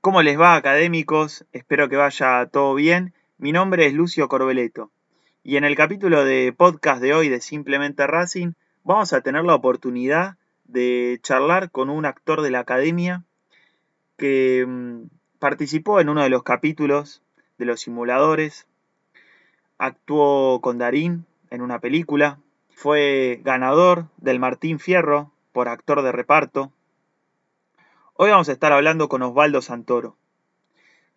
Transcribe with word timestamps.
¿Cómo 0.00 0.22
les 0.22 0.38
va, 0.38 0.54
académicos? 0.54 1.46
Espero 1.52 1.88
que 1.88 1.96
vaya 1.96 2.46
todo 2.46 2.74
bien. 2.74 3.14
Mi 3.38 3.52
nombre 3.52 3.86
es 3.86 3.94
Lucio 3.94 4.28
Corbeleto 4.28 4.90
y 5.42 5.58
en 5.58 5.64
el 5.64 5.76
capítulo 5.76 6.24
de 6.24 6.54
podcast 6.56 7.02
de 7.02 7.12
hoy 7.12 7.28
de 7.28 7.40
Simplemente 7.40 8.06
Racing 8.06 8.52
vamos 8.82 9.12
a 9.12 9.20
tener 9.20 9.44
la 9.44 9.54
oportunidad 9.54 10.36
de 10.64 11.20
charlar 11.22 11.70
con 11.70 11.90
un 11.90 12.06
actor 12.06 12.40
de 12.40 12.50
la 12.50 12.60
academia 12.60 13.24
que 14.16 14.64
mm, 14.66 15.10
participó 15.38 16.00
en 16.00 16.08
uno 16.08 16.22
de 16.22 16.30
los 16.30 16.42
capítulos 16.42 17.22
de 17.58 17.66
los 17.66 17.82
simuladores, 17.82 18.66
actuó 19.76 20.60
con 20.62 20.78
Darín 20.78 21.26
en 21.50 21.60
una 21.60 21.78
película, 21.78 22.38
fue 22.74 23.40
ganador 23.44 24.06
del 24.16 24.38
Martín 24.38 24.78
Fierro 24.78 25.30
por 25.52 25.68
actor 25.68 26.02
de 26.02 26.12
reparto, 26.12 26.72
Hoy 28.16 28.30
vamos 28.30 28.48
a 28.48 28.52
estar 28.52 28.72
hablando 28.72 29.08
con 29.08 29.22
Osvaldo 29.22 29.60
Santoro 29.60 30.16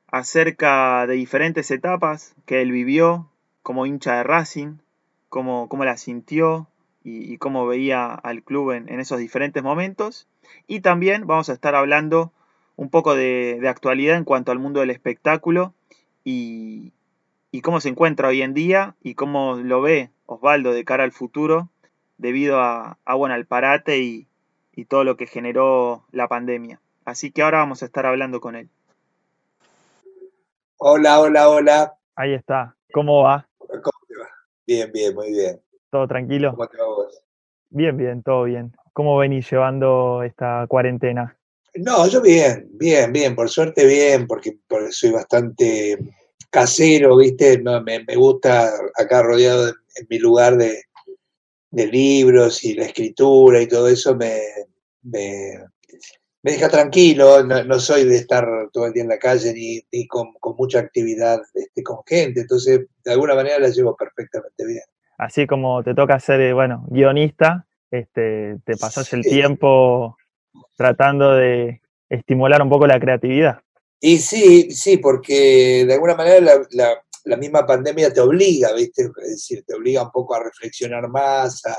acerca 0.07 1.05
de 1.05 1.13
diferentes 1.13 1.70
etapas 1.70 2.33
que 2.47 2.63
él 2.63 2.71
vivió 2.71 3.30
como 3.61 3.85
hincha 3.85 4.16
de 4.16 4.23
Racing, 4.23 4.77
cómo, 5.30 5.70
cómo 5.70 5.85
la 5.85 5.95
sintió 5.97 6.67
y, 7.03 7.38
cómo 7.38 7.67
veía 7.67 8.16
al 8.16 8.41
club 8.41 8.71
en, 8.71 8.99
esos 8.99 9.19
diferentes 9.19 9.61
momentos. 9.61 10.27
Y 10.66 10.80
también 10.80 11.27
vamos 11.27 11.49
a 11.49 11.53
estar 11.53 11.75
hablando 11.75 12.31
un 12.77 12.89
poco 12.89 13.13
de, 13.13 13.61
actualidad 13.69 14.17
en 14.17 14.23
cuanto 14.23 14.52
al 14.52 14.58
mundo 14.58 14.80
del 14.80 14.89
espectáculo 14.89 15.75
y, 16.23 16.94
cómo 17.61 17.80
se 17.80 17.89
encuentra 17.89 18.30
hoy 18.30 18.41
en 18.41 18.55
día 18.55 18.95
y 19.03 19.13
cómo 19.13 19.58
lo 19.58 19.81
ve 19.81 20.09
Osvaldo 20.27 20.72
de 20.72 20.86
cara 20.86 21.04
al 21.04 21.12
futuro 21.12 21.70
debido 22.17 22.62
a, 22.62 22.99
a 23.04 23.16
bueno, 23.16 23.34
al 23.34 23.48
parate 23.48 23.98
y 23.99 24.27
todo 24.88 25.03
lo 25.03 25.17
que 25.17 25.26
generó 25.26 26.05
la 26.11 26.28
pandemia. 26.28 26.80
Así 27.03 27.31
que 27.31 27.42
ahora 27.42 27.59
vamos 27.59 27.81
a 27.81 27.86
estar 27.86 28.06
hablando 28.06 28.39
con 28.39 28.56
él. 28.56 28.69
Hola, 30.80 31.19
hola, 31.19 31.50
hola. 31.50 31.97
Ahí 32.16 32.34
está. 32.36 32.75
¿Cómo 32.94 33.23
va? 33.23 33.47
¿Cómo 33.58 33.80
te 34.08 34.16
va? 34.16 34.28
Bien, 34.67 34.92
bien, 34.92 35.16
muy 35.16 35.31
bien. 35.31 35.59
¿Todo 35.89 36.08
tranquilo? 36.08 36.52
¿Cómo 36.52 36.67
te 36.67 36.78
va 36.78 36.86
vos? 36.86 37.23
Bien, 37.69 37.97
bien, 37.97 38.22
todo 38.22 38.44
bien. 38.44 38.75
¿Cómo 38.94 39.17
venís 39.17 39.50
llevando 39.50 40.22
esta 40.22 40.66
cuarentena? 40.67 41.36
No, 41.75 42.08
yo 42.08 42.22
bien, 42.22 42.67
bien, 42.73 43.12
bien, 43.12 43.36
por 43.36 43.50
suerte 43.50 43.86
bien, 43.86 44.28
porque, 44.28 44.59
soy 44.91 45.12
bastante 45.12 45.97
casero, 46.50 47.17
¿viste? 47.17 47.59
me, 47.59 48.16
gusta 48.16 48.72
acá 48.95 49.23
rodeado 49.23 49.73
en 50.00 50.08
mi 50.09 50.20
lugar 50.20 50.58
de, 50.58 50.84
libros 51.72 52.64
y 52.64 52.73
la 52.73 52.86
escritura 52.86 53.62
y 53.62 53.67
todo 53.67 53.88
eso 53.88 54.16
me, 54.16 54.42
me 56.48 56.53
deja 56.53 56.70
tranquilo, 56.70 57.44
no, 57.44 57.80
soy 57.80 58.06
de 58.06 58.16
estar 58.16 58.48
todo 58.72 58.88
el 58.88 58.94
día 58.94 59.03
en 59.03 59.09
la 59.09 59.20
calle 59.20 59.53
ni, 59.53 60.08
con, 60.08 60.34
mucha 60.58 60.80
actividad 60.80 61.42
este, 61.53 61.84
con 61.84 61.98
gente, 62.06 62.42
entonces 62.42 62.88
de 63.03 63.12
alguna 63.12 63.36
manera 63.36 63.59
la 63.59 63.70
llevo 63.70 63.95
perfectamente 63.95 64.66
bien. 64.66 64.84
Así 65.18 65.45
como 65.45 65.84
te 65.84 65.94
toca 65.94 66.20
ser, 66.20 66.40
eh, 66.42 66.53
bueno, 66.53 66.86
guionista, 66.90 67.68
este, 67.92 68.58
te 68.66 68.78
pasas 68.78 69.12
el 69.14 69.23
tiempo 69.23 70.16
tratando 70.75 71.34
de 71.34 71.81
estimular 72.09 72.62
un 72.62 72.70
poco 72.70 72.88
la 72.88 73.00
creatividad. 73.00 73.62
Y 74.00 74.20
sí, 74.20 74.70
sí, 74.72 74.98
porque 74.98 75.84
de 75.88 75.94
alguna 75.95 76.16
manera 76.16 76.40
la, 76.72 77.03
misma 77.36 77.66
pandemia 77.66 78.14
te 78.14 78.22
obliga, 78.22 78.72
¿viste? 78.73 79.09
Es 79.23 79.30
decir, 79.31 79.66
te 79.66 79.75
obliga 79.75 80.03
un 80.03 80.11
poco 80.11 80.36
a 80.36 80.44
reflexionar 80.44 81.09
más, 81.09 81.66
a, 81.66 81.75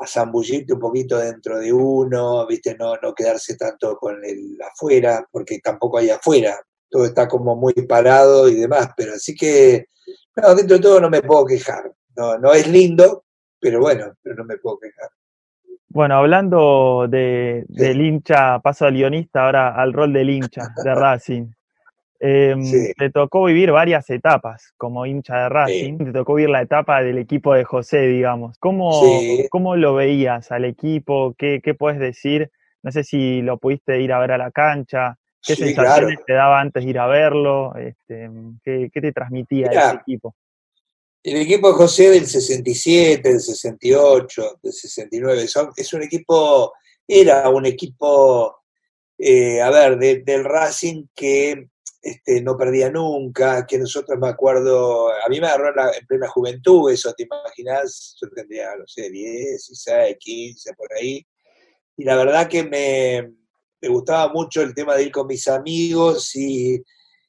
a 0.00 0.06
zambullirte 0.06 0.72
un 0.72 0.80
poquito 0.80 1.18
dentro 1.18 1.58
de 1.58 1.72
uno, 1.72 2.46
¿viste? 2.46 2.74
No, 2.76 2.96
no 2.96 3.14
quedarse 3.14 3.56
tanto 3.56 3.96
con 3.96 4.24
el 4.24 4.58
afuera, 4.62 5.24
porque 5.30 5.60
tampoco 5.60 5.98
hay 5.98 6.10
afuera, 6.10 6.58
todo 6.88 7.04
está 7.04 7.28
como 7.28 7.54
muy 7.54 7.74
parado 7.86 8.48
y 8.48 8.54
demás, 8.54 8.90
pero 8.96 9.12
así 9.12 9.34
que, 9.34 9.86
no, 10.36 10.54
dentro 10.54 10.76
de 10.76 10.82
todo 10.82 11.00
no 11.00 11.10
me 11.10 11.22
puedo 11.22 11.44
quejar, 11.44 11.92
no, 12.16 12.38
no 12.38 12.52
es 12.52 12.66
lindo, 12.66 13.24
pero 13.60 13.80
bueno, 13.80 14.14
pero 14.22 14.36
no 14.36 14.44
me 14.44 14.56
puedo 14.56 14.78
quejar. 14.78 15.10
Bueno, 15.92 16.14
hablando 16.16 17.06
de, 17.08 17.64
del 17.68 18.00
hincha, 18.00 18.60
paso 18.60 18.86
al 18.86 18.94
guionista, 18.94 19.44
ahora 19.44 19.74
al 19.74 19.92
rol 19.92 20.12
del 20.12 20.30
hincha 20.30 20.72
de 20.82 20.94
Racing. 20.94 21.50
Eh, 22.22 22.54
Te 22.98 23.08
tocó 23.08 23.44
vivir 23.44 23.72
varias 23.72 24.10
etapas 24.10 24.74
como 24.76 25.06
hincha 25.06 25.44
de 25.44 25.48
Racing, 25.48 25.96
te 25.96 26.12
tocó 26.12 26.34
vivir 26.34 26.50
la 26.50 26.60
etapa 26.60 27.02
del 27.02 27.16
equipo 27.16 27.54
de 27.54 27.64
José, 27.64 28.02
digamos. 28.08 28.58
¿Cómo, 28.58 29.02
¿cómo 29.48 29.74
lo 29.76 29.94
veías 29.94 30.52
al 30.52 30.66
equipo? 30.66 31.34
¿Qué, 31.38 31.62
¿Qué 31.64 31.72
puedes 31.72 31.98
decir? 31.98 32.50
No 32.82 32.92
sé 32.92 33.04
si 33.04 33.40
lo 33.40 33.56
pudiste 33.56 34.00
ir 34.02 34.12
a 34.12 34.18
ver 34.18 34.32
a 34.32 34.38
la 34.38 34.50
cancha, 34.50 35.16
qué 35.42 35.56
sensaciones 35.56 36.18
te 36.26 36.34
daba 36.34 36.60
antes 36.60 36.84
de 36.84 36.90
ir 36.90 36.98
a 36.98 37.06
verlo, 37.06 37.74
este, 37.76 38.30
¿qué, 38.62 38.90
¿qué, 38.92 39.00
te 39.00 39.12
transmitía 39.12 39.68
ese 39.68 39.96
equipo. 39.96 40.34
El 41.22 41.36
equipo 41.36 41.68
de 41.68 41.74
José 41.74 42.10
del 42.10 42.26
67, 42.26 43.26
del 43.26 43.40
68, 43.40 44.60
del 44.62 44.72
69, 44.72 45.46
es 45.76 45.92
un 45.94 46.02
equipo, 46.02 46.74
era 47.06 47.48
un 47.48 47.64
equipo, 47.64 48.62
eh, 49.16 49.60
a 49.62 49.70
ver, 49.70 49.98
del 49.98 50.44
Racing 50.44 51.06
que 51.14 51.69
este, 52.02 52.40
no 52.40 52.56
perdía 52.56 52.90
nunca, 52.90 53.66
que 53.66 53.78
nosotros 53.78 54.18
me 54.18 54.28
acuerdo, 54.28 55.10
a 55.10 55.28
mí 55.28 55.38
me 55.38 55.46
agarró 55.46 55.68
en, 55.68 56.06
plena 56.06 56.28
juventud 56.28 56.90
eso, 56.90 57.12
¿te 57.12 57.24
imaginas? 57.24 58.16
Yo 58.20 58.28
tendría, 58.30 58.74
no 58.76 58.86
sé, 58.86 59.10
10, 59.10 59.66
16, 59.68 60.16
15, 60.18 60.74
por 60.74 60.88
ahí. 60.94 61.26
Y 61.96 62.04
la 62.04 62.16
verdad 62.16 62.48
que 62.48 62.64
me, 62.64 63.88
gustaba 63.88 64.32
mucho 64.32 64.62
el 64.62 64.74
tema 64.74 64.94
de 64.96 65.04
ir 65.04 65.12
con 65.12 65.26
mis 65.26 65.46
amigos 65.48 66.34
y, 66.34 66.82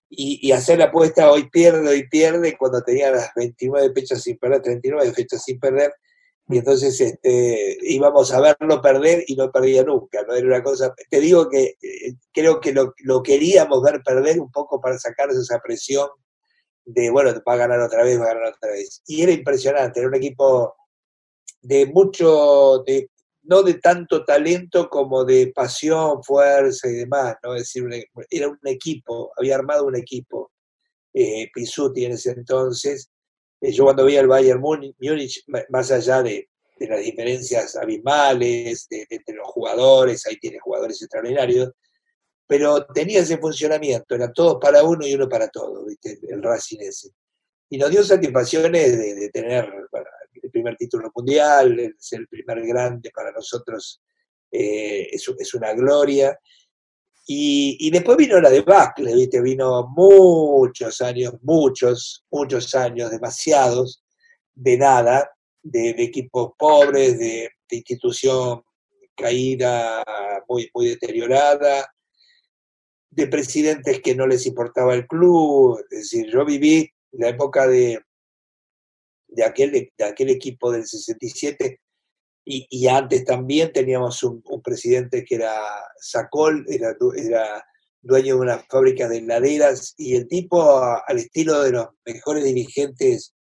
y, 0.10 0.52
hacer 0.54 0.80
la 0.80 0.86
apuesta 0.86 1.30
hoy 1.32 1.50
pierde, 1.50 1.90
hoy 1.90 2.08
pierde, 2.08 2.58
cuando 2.58 2.82
tenía 2.82 3.12
las 3.12 3.32
29 3.36 3.94
fechas 3.94 4.24
sin 4.24 4.38
perder, 4.38 4.62
39 4.62 5.14
fechas 5.14 5.44
sin 5.44 5.60
perder, 5.60 5.94
y 6.52 6.58
entonces 6.58 7.00
este, 7.00 7.78
íbamos 7.82 8.32
a 8.34 8.42
verlo 8.42 8.82
perder 8.82 9.24
y 9.28 9.36
no 9.36 9.52
perdía 9.52 9.84
nunca, 9.84 10.24
¿no? 10.28 10.34
Era 10.34 10.48
una 10.48 10.64
cosa, 10.64 10.94
te 11.10 11.20
digo 11.20 11.50
que 11.50 11.78
eh, 11.82 12.16
creo 12.34 12.60
que 12.60 12.74
lo, 12.74 13.24
queríamos 13.24 13.82
ver 13.82 14.02
perder 14.04 14.40
un 14.40 14.52
poco 14.52 14.82
para 14.82 15.00
sacarnos 15.00 15.38
esa 15.38 15.60
presión 15.60 16.10
de, 16.84 17.10
bueno, 17.10 17.32
va 17.48 17.54
a 17.54 17.58
ganar 17.58 17.80
otra 17.80 18.04
vez, 18.04 18.20
va 18.20 18.26
a 18.26 18.34
ganar 18.34 18.54
otra 18.54 18.72
vez. 18.72 19.02
Y 19.08 19.22
era 19.22 19.32
impresionante, 19.32 20.00
era 20.00 20.10
un 20.10 20.16
equipo 20.16 20.76
de 21.62 21.86
mucho, 21.86 22.84
de, 22.86 23.10
no 23.44 23.64
de 23.64 23.76
tanto 23.76 24.26
talento 24.26 24.90
como 24.90 25.24
de 25.24 25.52
pasión, 25.56 26.24
fuerza 26.24 26.90
y 26.90 26.94
demás, 26.94 27.36
¿no? 27.44 27.56
Es 27.56 27.62
decir, 27.62 27.84
era 28.30 28.50
un 28.50 28.60
equipo, 28.66 29.32
había 29.38 29.56
armado 29.56 29.86
un 29.86 29.96
equipo, 29.96 30.52
eh, 31.14 31.50
Pisuti 31.54 32.06
en 32.06 32.14
ese 32.14 32.32
entonces, 32.32 33.10
yo 33.62 33.84
cuando 33.84 34.06
vi 34.06 34.18
al 34.18 34.28
Bayern 34.28 34.60
Múnich, 34.60 35.44
más 35.70 35.92
allá 35.92 36.24
de, 36.24 36.48
las 36.80 37.00
diferencias 37.00 37.76
abismales 37.76 38.88
entre 38.90 39.36
los 39.36 39.48
jugadores, 39.50 40.26
ahí 40.26 40.38
tiene 40.38 40.58
jugadores 40.60 41.00
extraordinarios, 41.00 41.70
pero 42.48 42.88
tenía 42.88 43.20
ese 43.20 43.38
funcionamiento, 43.38 44.16
eran 44.16 44.34
todos 44.34 44.58
para 44.60 44.84
uno 44.84 45.06
y 45.06 45.14
uno 45.14 45.30
para 45.30 45.48
todos, 45.50 45.86
el 46.04 46.42
Racing 46.42 46.80
ese. 46.80 47.12
Y 47.70 47.78
nos 47.78 47.92
dio 47.92 48.04
satisfacciones 48.04 48.98
de, 48.98 49.30
tener 49.30 49.72
el 50.42 50.52
primer 50.52 50.76
título 50.76 51.12
mundial, 51.16 51.94
ser 52.00 52.22
el 52.22 52.28
primer 52.28 52.66
grande 52.66 53.12
para 53.14 53.32
nosotros 53.32 54.02
eh, 54.52 55.08
es, 55.12 55.26
es, 55.38 55.54
una 55.54 55.74
gloria. 55.74 56.38
Y, 57.28 57.90
después 57.92 58.18
vino 58.18 58.42
la 58.42 58.50
debacle, 58.50 59.14
¿viste? 59.14 59.42
Vino 59.42 59.88
muchos 59.96 61.02
años, 61.02 61.36
muchos, 61.42 62.26
muchos 62.32 62.74
años, 62.76 63.12
demasiados, 63.12 64.04
de 64.54 64.78
nada, 64.78 65.32
de, 65.62 65.92
equipos 65.92 66.52
pobres, 66.58 67.20
de, 67.20 67.50
institución 67.70 68.62
caída, 69.16 70.04
muy, 70.50 70.70
muy 70.74 70.90
deteriorada, 70.90 71.88
de 73.12 73.28
presidentes 73.28 74.02
que 74.02 74.16
no 74.16 74.28
les 74.28 74.46
importaba 74.46 74.94
el 74.94 75.08
club. 75.08 75.80
Es 75.90 76.00
decir, 76.00 76.30
yo 76.30 76.44
viví 76.44 76.90
la 77.12 77.30
época 77.30 77.68
de, 77.68 78.02
de, 79.28 79.44
aquel, 79.46 79.92
de 79.98 80.04
aquel 80.04 80.30
equipo 80.32 80.72
del 80.72 80.86
67 80.86 81.80
y, 82.44 82.88
antes 82.88 83.24
también 83.24 83.72
teníamos 83.72 84.24
un, 84.24 84.42
presidente 84.64 85.24
que 85.24 85.36
era 85.36 85.54
Sacol, 86.00 86.66
era, 86.68 86.96
era, 87.16 87.66
dueño 88.02 88.36
de 88.36 88.42
una 88.42 88.58
fábrica 88.58 89.08
de 89.08 89.20
heladeras, 89.20 89.94
y 89.98 90.16
el 90.16 90.28
tipo, 90.28 90.82
al 90.82 91.18
estilo 91.20 91.62
de 91.62 91.72
los 91.72 91.88
mejores 92.06 92.44
dirigentes 92.44 93.36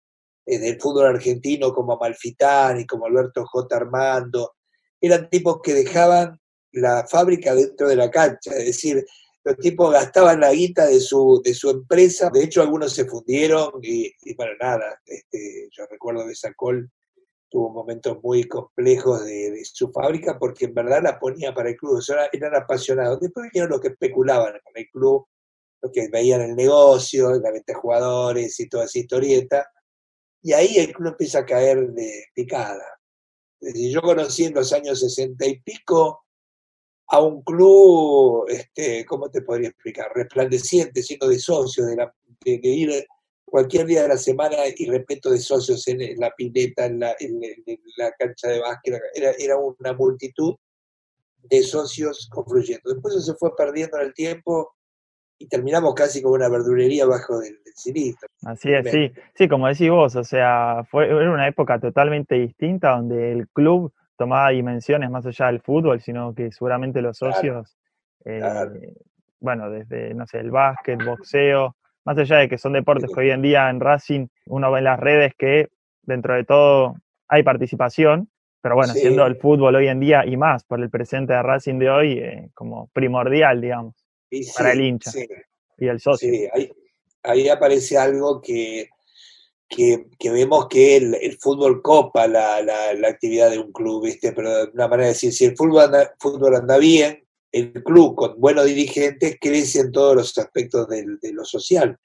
eh, 0.45 0.59
del 0.59 0.79
fútbol 0.79 1.07
argentino, 1.07 1.73
como 1.73 1.97
Malfitani, 1.97 2.85
como 2.85 3.07
Alberto 3.07 3.43
J. 3.45 3.75
Armando, 3.75 4.53
eran 4.99 5.29
tipos 5.29 5.61
que 5.63 5.73
dejaban 5.73 6.39
la 6.73 7.05
fábrica 7.07 7.55
dentro 7.55 7.87
de 7.87 7.95
la 7.95 8.11
cancha, 8.11 8.51
es 8.51 8.65
decir, 8.65 9.03
los 9.43 9.57
tipos 9.57 9.91
gastaban 9.91 10.39
la 10.39 10.51
guita 10.51 10.85
de 10.85 10.99
su, 10.99 11.41
de 11.43 11.55
su 11.55 11.71
empresa, 11.71 12.29
de 12.29 12.43
hecho 12.43 12.61
algunos 12.61 12.93
se 12.93 13.05
fundieron 13.05 13.71
y, 13.81 14.13
bueno, 14.35 14.51
nada, 14.61 15.01
este, 15.05 15.67
yo 15.71 15.85
recuerdo 15.89 16.27
que 16.27 16.35
Sacol 16.35 16.91
tuvo 17.51 17.69
momentos 17.69 18.17
muy 18.23 18.45
complejos 18.45 19.25
de, 19.25 19.61
su 19.65 19.91
fábrica 19.91 20.39
porque 20.39 20.65
en 20.65 20.73
verdad 20.73 21.03
la 21.03 21.19
ponía 21.19 21.53
para 21.53 21.69
el 21.69 21.75
club, 21.75 21.99
o 21.99 22.13
eran 22.31 22.55
apasionados. 22.55 23.19
Después 23.19 23.51
vinieron 23.51 23.71
los 23.71 23.81
que 23.81 23.89
especulaban 23.89 24.53
con 24.63 24.73
el 24.75 24.89
club, 24.89 25.27
los 25.81 25.91
que 25.91 26.07
veían 26.09 26.41
el 26.41 26.55
negocio, 26.55 27.29
la 27.31 27.51
venta 27.51 27.73
de 27.73 27.79
jugadores 27.79 28.57
y 28.59 28.69
toda 28.69 28.85
esa 28.85 28.99
historieta, 28.99 29.69
y 30.41 30.53
ahí 30.53 30.77
el 30.77 30.93
club 30.93 31.09
empieza 31.09 31.39
a 31.39 31.45
caer 31.45 31.91
de 31.91 32.25
picada. 32.33 32.83
Es 33.59 33.73
decir, 33.73 33.91
yo 33.91 34.01
conocí 34.01 34.45
en 34.45 34.55
los 34.55 34.73
años 34.73 34.99
sesenta 34.99 35.45
y 35.45 35.59
pico 35.61 36.25
a 37.07 37.21
un 37.21 37.43
club, 37.43 38.45
este, 38.47 39.05
¿cómo 39.05 39.29
te 39.29 39.41
podría 39.41 39.69
explicar? 39.69 40.11
Resplandeciente, 40.15 41.03
siendo 41.03 41.27
de 41.27 41.37
socios, 41.37 41.85
de, 41.85 41.95
la, 41.97 42.15
de 42.45 42.59
ir 42.63 43.05
cualquier 43.51 43.85
día 43.85 44.03
de 44.03 44.07
la 44.07 44.17
semana 44.17 44.55
y 44.75 44.89
respeto 44.89 45.29
de 45.29 45.37
socios 45.37 45.85
en, 45.89 46.17
la 46.17 46.31
pileta, 46.31 46.85
en 46.85 47.01
la, 47.01 47.13
cancha 48.17 48.47
de 48.47 48.61
básquet, 48.61 48.99
era, 49.13 49.57
una 49.57 49.93
multitud 49.93 50.55
de 51.43 51.61
socios 51.61 52.29
confluyendo. 52.31 52.93
Después 52.93 53.13
eso 53.13 53.33
se 53.33 53.37
fue 53.37 53.53
perdiendo 53.55 53.97
en 53.97 54.05
el 54.05 54.13
tiempo 54.13 54.73
y 55.37 55.47
terminamos 55.47 55.93
casi 55.95 56.21
como 56.21 56.35
una 56.35 56.47
verdulería 56.47 57.05
bajo 57.05 57.39
del, 57.39 57.59
del 57.63 58.15
Así 58.45 58.73
es, 58.73 58.89
sí, 58.89 59.11
sí, 59.35 59.47
como 59.49 59.67
decís 59.67 59.89
vos, 59.89 60.15
o 60.15 60.23
sea, 60.23 60.83
fue 60.89 61.07
era 61.07 61.31
una 61.31 61.47
época 61.47 61.79
totalmente 61.79 62.35
distinta 62.35 62.91
donde 62.91 63.33
el 63.33 63.49
club 63.49 63.93
tomaba 64.17 64.49
dimensiones 64.49 65.09
más 65.09 65.25
allá 65.25 65.47
del 65.47 65.61
fútbol, 65.61 65.99
sino 65.99 66.33
que 66.33 66.51
seguramente 66.51 67.01
los 67.01 67.17
socios, 67.17 67.75
eh, 68.23 68.41
bueno, 69.39 69.69
desde, 69.69 70.13
no 70.13 70.25
sé, 70.25 70.39
el 70.39 70.51
básquet, 70.51 71.03
boxeo, 71.03 71.75
más 72.05 72.17
allá 72.17 72.37
de 72.37 72.49
que 72.49 72.57
son 72.57 72.73
deportes 72.73 73.11
que 73.13 73.19
hoy 73.19 73.29
en 73.31 73.41
día 73.41 73.69
en 73.69 73.79
Racing 73.79 74.27
uno 74.45 74.71
ve 74.71 74.79
en 74.79 74.85
las 74.85 74.99
redes 74.99 75.33
que 75.37 75.69
dentro 76.03 76.35
de 76.35 76.43
todo 76.43 76.95
hay 77.27 77.43
participación, 77.43 78.29
pero 78.61 78.75
bueno, 78.75 78.93
siendo 78.93 79.25
el 79.25 79.37
fútbol 79.37 79.75
hoy 79.75 79.87
en 79.87 79.99
día 79.99 80.25
y 80.25 80.37
más 80.37 80.63
por 80.63 80.81
el 80.81 80.89
presente 80.89 81.33
de 81.33 81.41
Racing 81.41 81.79
de 81.79 81.89
hoy, 81.89 82.19
eh, 82.19 82.49
como 82.53 82.89
primordial, 82.93 83.61
digamos, 83.61 83.95
para 84.55 84.73
el 84.73 84.81
hincha 84.81 85.11
y 85.77 85.87
el 85.87 85.99
socio. 85.99 86.29
Sí, 86.29 86.47
ahí, 87.23 87.49
aparece 87.49 87.97
algo 87.97 88.41
que, 88.41 88.89
que, 89.67 90.05
vemos 90.23 90.67
que 90.67 90.97
el, 90.97 91.37
fútbol 91.39 91.81
copa 91.81 92.27
la, 92.27 92.61
la, 92.61 93.07
actividad 93.07 93.49
de 93.49 93.59
un 93.59 93.71
club, 93.71 94.05
¿viste? 94.05 94.33
Pero 94.33 94.65
de 94.65 94.71
una 94.73 94.87
manera 94.87 95.07
de 95.07 95.13
decir, 95.13 95.33
si 95.33 95.45
el 95.45 95.55
fútbol 95.55 95.91
fútbol 96.19 96.55
anda 96.55 96.77
bien, 96.77 97.23
el 97.51 97.83
club 97.83 98.15
con 98.15 98.39
buenos 98.39 98.65
dirigentes 98.65 99.37
crece 99.39 99.79
en 99.81 99.91
todos 99.91 100.15
los 100.15 100.37
aspectos 100.37 100.87
de, 100.87 101.05
lo 101.33 101.45
social. 101.45 101.97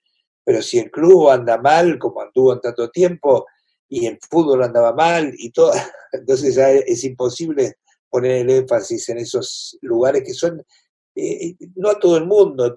Pero 0.45 0.63
si 0.63 0.79
el 0.79 0.91
club 0.91 1.31
anda 1.31 1.59
mal, 1.59 1.99
como 1.99 2.21
anduvo 2.21 2.53
en 2.53 2.61
tanto 2.61 2.91
tiempo, 2.91 3.47
y 3.89 4.07
el 4.07 4.19
fútbol 4.29 4.65
andaba 4.65 4.93
mal, 4.93 5.33
y 5.37 5.51
todo, 5.51 5.73
entonces 6.13 6.57
es 6.87 7.05
imposible 7.05 7.77
poner 8.09 8.43
el 8.43 8.51
énfasis 8.51 9.09
en 9.11 9.19
esos 9.19 9.79
lugares 9.83 10.23
que 10.25 10.35
son, 10.35 10.63
eh, 11.15 11.55
no 11.77 11.91
a 11.91 11.99
todo 11.99 12.17
el 12.17 12.27
mundo, 12.27 12.75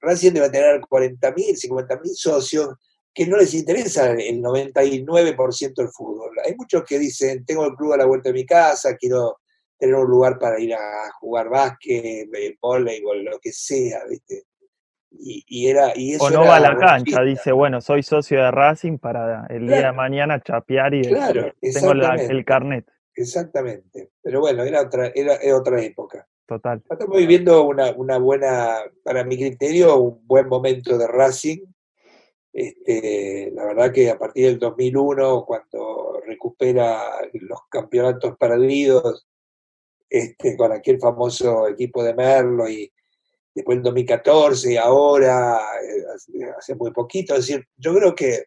Racing 0.00 0.32
debe 0.32 0.50
tener 0.50 0.80
40.000, 0.80 1.34
50.000 1.34 2.00
socios 2.14 2.68
que 3.12 3.26
no 3.26 3.36
les 3.36 3.52
interesa 3.54 4.12
el 4.12 4.40
99% 4.40 5.74
del 5.74 5.88
fútbol. 5.88 6.30
Hay 6.44 6.54
muchos 6.54 6.84
que 6.84 7.00
dicen, 7.00 7.44
tengo 7.44 7.66
el 7.66 7.74
club 7.74 7.94
a 7.94 7.96
la 7.96 8.06
vuelta 8.06 8.28
de 8.28 8.34
mi 8.34 8.46
casa, 8.46 8.96
quiero 8.96 9.38
tener 9.78 9.94
un 9.94 10.08
lugar 10.08 10.38
para 10.38 10.60
ir 10.60 10.74
a 10.74 11.10
jugar 11.20 11.48
básquet, 11.48 12.28
voleibol, 12.60 13.24
lo 13.24 13.38
que 13.38 13.52
sea, 13.52 14.00
¿viste? 14.08 14.44
Y, 15.10 15.66
era, 15.66 15.92
y 15.96 16.14
eso 16.14 16.24
o 16.24 16.30
no 16.30 16.42
va 16.42 16.56
a 16.56 16.60
la 16.60 16.76
cancha, 16.76 17.22
dice, 17.22 17.50
bueno, 17.50 17.80
soy 17.80 18.02
socio 18.02 18.42
de 18.42 18.50
Racing 18.50 18.98
para 18.98 19.46
el 19.48 19.66
día 19.66 19.86
de 19.86 19.92
mañana 19.92 20.40
chapear 20.40 20.92
y 20.92 21.02
claro, 21.02 21.50
tengo 21.60 21.92
el 21.92 22.44
carnet. 22.44 22.86
Exactamente, 23.14 24.10
pero 24.22 24.40
bueno, 24.40 24.62
era 24.64 24.82
otra, 24.82 25.10
era, 25.14 25.38
otra 25.56 25.82
época. 25.82 26.28
Total. 26.46 26.82
Estamos 26.88 27.16
viviendo 27.16 27.64
una, 27.64 27.90
una, 27.92 28.18
buena, 28.18 28.76
para 29.02 29.24
mi 29.24 29.36
criterio, 29.36 29.96
un 29.96 30.26
buen 30.26 30.46
momento 30.46 30.96
de 30.96 31.06
Racing. 31.06 31.58
Este, 32.52 33.50
la 33.54 33.64
verdad 33.64 33.92
que 33.92 34.10
a 34.10 34.18
partir 34.18 34.46
del 34.46 34.58
2001, 34.58 35.44
cuando 35.46 36.20
recupera 36.26 37.02
los 37.32 37.60
campeonatos 37.68 38.36
perdidos, 38.38 39.26
este, 40.08 40.56
con 40.56 40.72
aquel 40.72 40.98
famoso 40.98 41.68
equipo 41.68 42.02
de 42.02 42.14
Merlo 42.14 42.68
y 42.68 42.90
después 43.54 43.76
en 43.76 43.82
2014 43.82 44.72
y 44.72 44.76
ahora, 44.76 45.58
eh, 45.82 46.44
hace 46.56 46.74
muy 46.74 46.92
poquito. 46.92 47.34
Es 47.34 47.46
decir, 47.46 47.66
yo 47.76 47.94
creo 47.94 48.14
que 48.14 48.44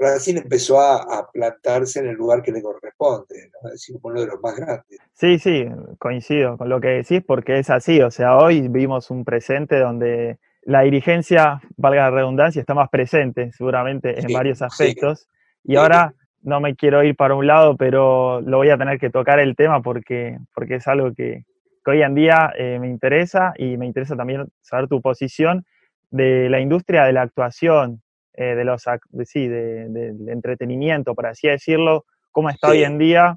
Racing 0.00 0.36
empezó 0.36 0.80
a, 0.80 1.28
plantarse 1.30 2.00
en 2.00 2.06
el 2.08 2.14
lugar 2.14 2.42
que 2.42 2.52
le 2.52 2.62
corresponde, 2.62 3.50
¿no? 3.52 3.68
es 3.68 3.74
decir, 3.74 3.96
uno 4.02 4.20
de 4.20 4.26
los 4.28 4.40
más 4.40 4.56
grandes. 4.56 4.98
Sí, 5.12 5.38
sí, 5.38 5.66
coincido 5.98 6.56
con 6.56 6.70
lo 6.70 6.80
que 6.80 6.88
decís 6.88 7.22
porque 7.26 7.58
es 7.58 7.68
así. 7.68 8.00
O 8.00 8.10
sea, 8.10 8.38
hoy 8.38 8.68
vimos 8.68 9.10
un 9.10 9.24
presente 9.26 9.78
donde 9.78 10.38
la 10.62 10.82
dirigencia, 10.82 11.60
valga 11.76 12.04
la 12.04 12.10
redundancia, 12.10 12.60
está 12.60 12.72
más 12.72 12.88
presente 12.88 13.52
seguramente 13.52 14.18
en 14.18 14.32
varios 14.32 14.62
aspectos. 14.62 15.28
Y 15.64 15.76
ahora 15.76 16.14
no 16.42 16.60
me 16.60 16.74
quiero 16.74 17.02
ir 17.04 17.16
para 17.16 17.34
un 17.34 17.46
lado, 17.46 17.76
pero 17.76 18.40
lo 18.40 18.58
voy 18.58 18.70
a 18.70 18.78
tener 18.78 18.98
que 18.98 19.10
tocar 19.10 19.40
el 19.40 19.56
tema 19.56 19.82
porque, 19.82 20.38
porque 20.54 20.76
es 20.76 20.88
algo 20.88 21.12
que, 21.14 21.44
hoy 21.86 22.02
en 22.02 22.14
día 22.14 22.52
eh, 22.56 22.78
me 22.78 22.88
interesa 22.88 23.52
y 23.56 23.76
me 23.76 23.84
interesa 23.84 24.14
también 24.16 24.46
saber 24.60 24.86
tu 24.86 25.00
posición 25.02 25.64
de 26.10 26.48
la 26.48 26.60
industria 26.60 27.04
de 27.04 27.12
la 27.12 27.22
actuación, 27.22 28.00
eh, 28.34 28.54
de 28.54 28.64
los 28.64 28.84
sí, 29.24 29.48
del 29.48 30.28
entretenimiento, 30.28 31.14
por 31.14 31.26
así 31.26 31.48
decirlo, 31.48 32.04
cómo 32.30 32.48
está 32.48 32.68
hoy 32.68 32.84
en 32.84 32.98
día. 32.98 33.36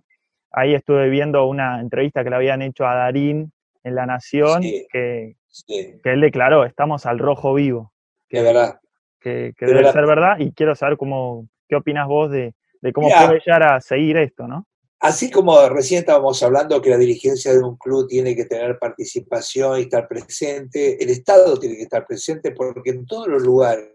Ahí 0.51 0.75
estuve 0.75 1.09
viendo 1.09 1.45
una 1.45 1.81
entrevista 1.81 2.23
que 2.23 2.29
le 2.29 2.35
habían 2.35 2.61
hecho 2.61 2.85
a 2.85 2.93
Darín 2.93 3.51
en 3.83 3.95
La 3.95 4.05
Nación, 4.05 4.61
que, 4.61 5.35
que, 5.67 5.99
él 6.03 6.21
declaró, 6.21 6.63
estamos 6.63 7.07
al 7.07 7.17
rojo 7.17 7.55
vivo. 7.55 7.91
Que, 8.29 8.43
verdad. 8.43 8.79
Que, 9.19 9.53
debe 9.59 9.91
ser 9.91 10.05
verdad 10.05 10.37
y 10.37 10.51
quiero 10.51 10.75
saber 10.75 10.97
cómo, 10.97 11.47
qué 11.67 11.75
opinas 11.75 12.07
vos 12.07 12.29
de, 12.29 12.53
de 12.83 12.91
cómo 12.91 13.07
puede 13.07 13.39
llegar 13.39 13.63
a 13.63 13.79
seguir 13.79 14.17
esto, 14.17 14.45
¿no? 14.45 14.67
Así 14.99 15.31
como 15.31 15.67
recién 15.69 16.01
estábamos 16.01 16.43
hablando 16.43 16.81
que 16.81 16.89
la 16.89 16.97
dirigencia 16.97 17.53
de 17.53 17.59
un 17.59 17.77
club 17.77 18.07
tiene 18.07 18.35
que 18.35 18.45
tener 18.45 18.77
participación 18.77 19.79
y 19.79 19.83
estar 19.83 20.07
presente, 20.07 21.01
el 21.01 21.09
Estado 21.09 21.57
tiene 21.57 21.77
que 21.77 21.83
estar 21.83 22.05
presente 22.05 22.51
porque 22.51 22.91
en 22.91 23.05
todos 23.05 23.27
los 23.27 23.41
lugares 23.41 23.89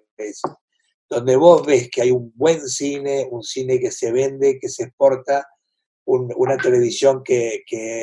donde 1.09 1.37
vos 1.37 1.65
ves 1.67 1.89
que 1.91 2.03
hay 2.03 2.11
un 2.11 2.33
buen 2.35 2.67
cine, 2.67 3.27
un 3.31 3.43
cine 3.43 3.79
que 3.79 3.91
se 3.91 4.11
vende, 4.11 4.59
que 4.59 4.69
se 4.69 4.85
exporta, 4.85 5.47
una 6.05 6.57
televisión 6.57 7.23
que, 7.23 7.63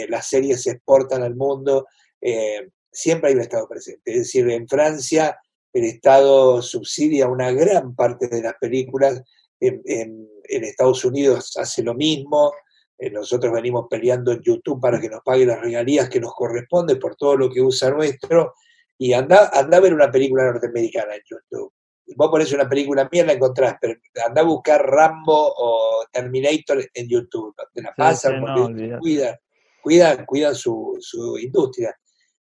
las 0.10 0.28
series 0.28 0.64
se 0.64 0.72
exportan 0.72 1.24
al 1.24 1.36
mundo, 1.36 1.88
eh, 2.22 2.70
siempre 2.92 3.30
hay 3.30 3.36
un 3.36 3.42
Estado 3.42 3.68
presente. 3.68 4.12
Es 4.12 4.18
decir, 4.20 4.50
en 4.50 4.68
Francia 4.68 5.40
el 5.74 5.84
Estado 5.84 6.62
subsidia 6.62 7.28
una 7.28 7.52
gran 7.52 7.96
parte 7.96 8.28
de 8.28 8.42
las 8.42 8.54
películas 8.60 9.22
en, 9.60 10.30
Estados 10.48 11.04
Unidos 11.06 11.56
hace 11.58 11.84
lo 11.84 11.94
mismo. 11.94 12.54
Eh, 12.98 13.10
nosotros 13.10 13.52
venimos 13.52 13.88
peleando 13.90 14.32
en 14.32 14.42
YouTube 14.42 14.80
para 14.80 15.00
que 15.00 15.10
nos 15.10 15.22
pague 15.24 15.46
las 15.46 15.60
regalías 15.60 16.10
que 16.10 16.20
nos 16.20 16.34
corresponde 16.34 16.96
por 16.96 17.16
todo 17.16 17.36
lo 17.36 17.50
que 17.50 17.62
usa 17.62 17.90
nuestro. 17.92 18.54
Y 18.98 19.14
anda, 19.14 19.50
anda 19.54 19.78
a 19.78 19.82
ver 19.82 19.94
una 19.94 20.12
película 20.12 20.46
norteamericana 20.46 21.16
en 21.16 21.22
YouTube. 21.30 21.74
Vos 22.16 22.30
ponés 22.30 22.54
una 22.54 22.70
película 22.70 23.10
mía, 23.12 23.26
la 23.26 23.34
encontrás, 23.34 23.76
pero 23.82 23.96
anda 24.26 24.42
a 24.42 24.46
buscar 24.46 24.86
Rambo 24.86 25.54
o 25.58 26.06
Terminator 26.12 26.88
en 26.94 27.10
YouTube. 27.10 27.56
Te 27.74 27.82
la 27.82 27.94
pasan 27.96 28.40
porque 28.40 28.98
cuidan, 29.00 29.36
cuidan, 29.82 30.26
cuidan 30.26 30.56
su, 30.56 30.96
su 31.00 31.38
industria. 31.40 31.98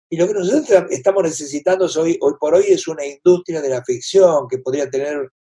Y 0.09 0.17
lo 0.17 0.27
que 0.27 0.33
nosotros 0.33 0.91
estamos 0.91 1.23
necesitando 1.23 1.87
hoy, 1.97 2.17
hoy 2.21 2.33
por 2.39 2.53
hoy 2.53 2.65
es 2.67 2.87
una 2.87 3.05
industria 3.05 3.61
de 3.61 3.69
la 3.69 3.83
ficción 3.83 4.47
que 4.47 4.59
podría 4.59 4.89
tener 4.89 5.31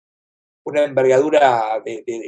una 0.64 0.84
envergadura 0.84 1.82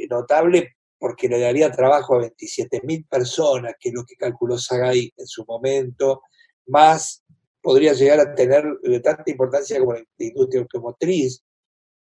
notable 0.09 0.75
porque 0.97 1.27
le 1.27 1.39
daría 1.39 1.71
trabajo 1.71 2.15
a 2.15 2.21
27.000 2.23 3.07
personas, 3.07 3.75
que 3.79 3.89
es 3.89 3.95
lo 3.95 4.03
que 4.05 4.15
calculó 4.15 4.57
Sagay 4.57 5.13
en 5.15 5.27
su 5.27 5.45
momento, 5.45 6.21
más 6.67 7.23
podría 7.61 7.93
llegar 7.93 8.19
a 8.19 8.33
tener 8.33 8.63
de 8.81 8.99
tanta 8.99 9.29
importancia 9.29 9.79
como 9.79 9.93
la 9.93 10.03
industria 10.17 10.61
automotriz, 10.61 11.43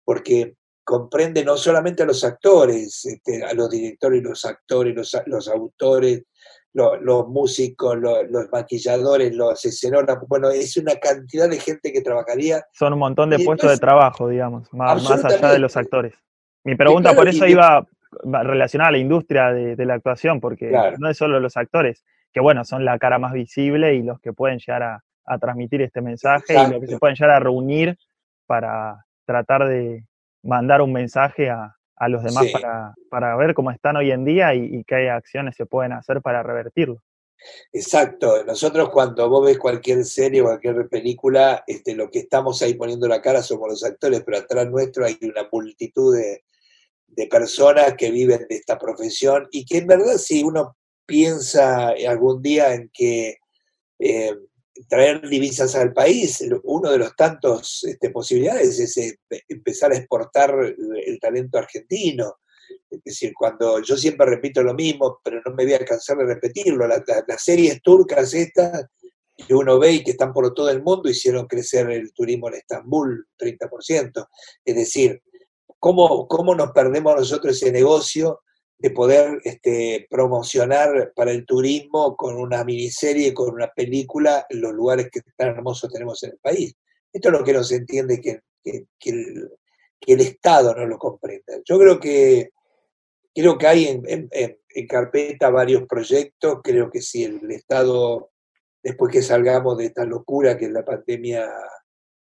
porque 0.03 0.55
comprende 0.83 1.43
no 1.45 1.57
solamente 1.57 2.03
a 2.03 2.05
los 2.05 2.23
actores, 2.23 3.05
este, 3.05 3.43
a 3.43 3.53
los 3.53 3.69
directores, 3.69 4.21
los 4.21 4.45
actores, 4.45 4.95
los, 4.95 5.15
los 5.25 5.47
autores, 5.47 6.23
los, 6.73 7.27
músicos, 7.27 7.97
los, 7.97 8.51
maquilladores, 8.51 9.33
los 9.35 9.63
escenógrafos, 9.63 10.27
bueno, 10.27 10.49
es 10.49 10.75
una 10.77 10.95
cantidad 10.95 11.47
de 11.47 11.59
gente 11.59 11.93
que 11.93 12.01
trabajaría. 12.01 12.65
Son 12.73 12.93
un 12.93 12.99
montón 12.99 13.29
de 13.29 13.39
puestos 13.39 13.69
de 13.69 13.77
trabajo, 13.77 14.27
digamos, 14.27 14.71
más, 14.73 15.09
allá 15.09 15.51
de 15.51 15.59
los 15.59 15.77
actores. 15.77 16.15
Mi 16.63 16.75
pregunta 16.75 17.13
por 17.13 17.27
eso 17.27 17.45
iba 17.45 17.85
relacionada 18.23 18.89
a 18.89 18.91
la 18.93 18.97
industria 18.97 19.51
de, 19.51 19.85
la 19.85 19.95
actuación, 19.95 20.39
porque 20.39 20.71
no 20.97 21.09
es 21.09 21.17
solo 21.17 21.39
los 21.39 21.57
actores, 21.57 22.03
que 22.31 22.39
bueno, 22.39 22.65
son 22.65 22.85
la 22.85 22.97
cara 22.97 23.19
más 23.19 23.33
visible 23.33 23.93
y 23.95 24.01
los 24.01 24.19
que 24.19 24.33
pueden 24.33 24.59
llegar 24.59 24.83
a, 24.83 25.03
transmitir 25.39 25.81
este 25.81 26.01
mensaje 26.01 26.53
y 26.53 26.69
los 26.69 26.81
que 26.81 26.87
se 26.87 26.97
pueden 26.99 27.15
llegar 27.15 27.31
a 27.31 27.39
reunir 27.39 27.97
para 28.45 29.05
tratar 29.25 29.69
de 29.69 30.03
mandar 30.43 30.81
un 30.81 30.93
mensaje 30.93 31.50
a, 31.50 31.75
a 31.95 32.09
los 32.09 32.23
demás 32.23 32.45
para, 32.51 32.93
para, 33.09 33.35
ver 33.38 33.53
cómo 33.53 33.71
están 33.71 33.95
hoy 33.95 34.12
en 34.12 34.25
día 34.25 34.53
y, 34.53 34.83
qué 34.83 35.09
acciones 35.09 35.55
se 35.55 35.65
pueden 35.65 35.93
hacer 35.93 36.21
para 36.21 36.43
revertirlo. 36.43 37.01
Exacto, 37.73 38.43
nosotros 38.45 38.89
cuando 38.89 39.27
vos 39.29 39.45
ves 39.45 39.57
cualquier 39.57 40.05
serie 40.05 40.41
o 40.41 40.45
cualquier 40.45 40.88
película, 40.88 41.63
este, 41.67 41.93
lo 41.93 42.09
que 42.09 42.19
estamos 42.19 42.62
ahí 42.62 42.75
poniendo 42.75 43.07
la 43.07 43.21
cara 43.21 43.41
somos 43.41 43.69
los 43.69 43.83
actores, 43.83 44.23
pero 44.23 44.38
atrás 44.38 44.69
nuestro 44.69 45.05
hay 45.05 45.17
una 45.21 45.47
multitud 45.51 46.15
de, 46.15 46.43
de 47.07 47.27
personas 47.27 47.95
que 47.97 48.12
viven 48.12 48.45
de 48.47 48.55
esta 48.55 48.77
profesión 48.77 49.47
y 49.51 49.65
que 49.65 49.79
en 49.79 49.88
verdad 49.88 50.17
si 50.17 50.43
uno 50.43 50.77
piensa 51.05 51.89
algún 52.07 52.41
día 52.41 52.73
en 52.73 52.89
que 52.93 53.38
eh, 54.00 54.35
traer 54.88 55.27
divisas 55.27 55.75
al 55.75 55.94
país, 55.94 56.44
uno 56.63 56.92
de 56.92 56.98
los 56.98 57.15
tantos 57.15 57.84
este, 57.84 58.10
posibilidades 58.10 58.80
es 58.80 58.98
eh, 58.98 59.18
empezar 59.48 59.92
a 59.92 59.98
exportar 59.98 60.56
el, 60.63 61.20
talento 61.20 61.58
argentino. 61.58 62.38
Es 62.89 63.03
decir, 63.03 63.34
cuando 63.38 63.82
yo 63.82 63.98
siempre 63.98 64.25
repito 64.25 64.62
lo 64.63 64.74
mismo, 64.74 65.20
pero 65.24 65.42
no 65.46 65.53
me 65.53 65.63
voy 65.63 65.74
a 65.74 65.86
cansar 65.86 66.18
de 66.18 66.25
repetirlo, 66.25 66.88
las 66.88 67.44
series 67.44 67.82
turcas 67.82 68.34
estas 68.34 68.88
que 69.36 69.53
uno 69.53 69.80
ve 69.80 69.94
y 69.94 70.03
que 70.03 70.12
están 70.12 70.32
por 70.32 70.53
todo 70.53 70.70
el 70.70 70.84
mundo 70.84 71.10
hicieron 71.10 71.48
crecer 71.48 71.89
el 71.89 72.13
turismo 72.13 72.50
en 72.50 72.56
Estambul 72.56 73.27
30%. 73.38 74.27
Es 74.63 74.75
decir, 74.75 75.22
¿cómo, 75.80 76.27
cómo 76.27 76.56
nos 76.56 76.72
perdemos 76.72 77.15
nosotros 77.15 77.56
ese 77.56 77.72
negocio 77.72 78.42
de 78.77 78.89
poder 78.89 79.39
este, 79.44 80.08
promocionar 80.10 81.13
para 81.15 81.32
el 81.32 81.46
turismo 81.46 82.18
con 82.18 82.36
una 82.36 82.63
miniserie, 82.63 83.34
con 83.34 83.53
una 83.53 83.68
película, 83.68 84.46
los 84.50 84.74
lugares 84.74 85.10
que 85.12 85.22
tan 85.38 85.50
hermosos 85.50 85.92
tenemos 85.92 86.22
en 86.24 86.32
el 86.32 86.38
país. 86.39 86.75
Esto 87.12 87.30
es 87.30 87.34
lo 87.34 87.44
que 87.44 87.53
no 87.53 87.63
se 87.63 87.77
entiende 87.77 88.20
que, 88.20 88.42
que, 88.63 88.86
el, 89.10 90.20
Estado 90.20 90.75
no 90.75 90.86
lo 90.86 90.98
comprenda. 90.98 91.53
Yo 91.63 91.80
creo 91.80 92.00
que, 92.00 92.50
creo 93.34 93.58
que 93.58 93.68
hay 93.68 93.86
en, 93.86 94.30
en, 94.32 94.88
carpeta 94.88 95.50
varios 95.50 95.88
proyectos, 95.88 96.60
creo 96.62 96.89
que 96.89 97.01
si 97.01 97.24
el 97.24 97.50
Estado, 97.51 98.32
después 98.82 99.13
que 99.13 99.22
salgamos 99.22 99.77
de 99.77 99.86
esta 99.86 100.03
locura 100.03 100.58
que 100.58 100.65
es 100.65 100.72
la 100.72 100.84
pandemia, 100.84 101.50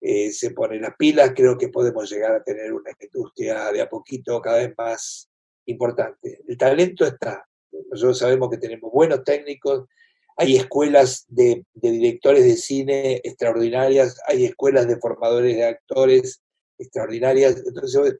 eh, 0.00 0.30
se 0.30 0.50
pone 0.50 0.78
las 0.78 0.94
pilas, 0.96 1.32
creo 1.34 1.56
que 1.56 1.68
podemos 1.68 2.08
llegar 2.08 2.32
a 2.32 2.44
tener 2.44 2.72
una 2.72 2.92
industria 3.00 3.72
de 3.72 3.80
a 3.80 3.88
poquito 3.88 4.40
cada 4.40 4.58
vez 4.58 4.74
más 4.76 5.30
importante. 5.66 6.40
El 6.46 6.56
talento 6.56 7.04
está. 7.04 7.46
Nosotros 7.90 8.18
sabemos 8.18 8.50
que 8.50 8.58
tenemos 8.58 8.92
buenos 8.92 9.24
técnicos, 9.24 9.86
hay 10.36 10.56
escuelas 10.56 11.24
de, 11.28 11.64
directores 11.74 12.44
de 12.44 12.56
cine 12.56 13.20
extraordinarias, 13.22 14.18
hay 14.26 14.44
escuelas 14.44 14.88
de 14.88 14.98
formadores 14.98 15.56
de 15.56 15.64
actores 15.64 16.42
extraordinarias. 16.78 17.62
Entonces, 17.64 18.18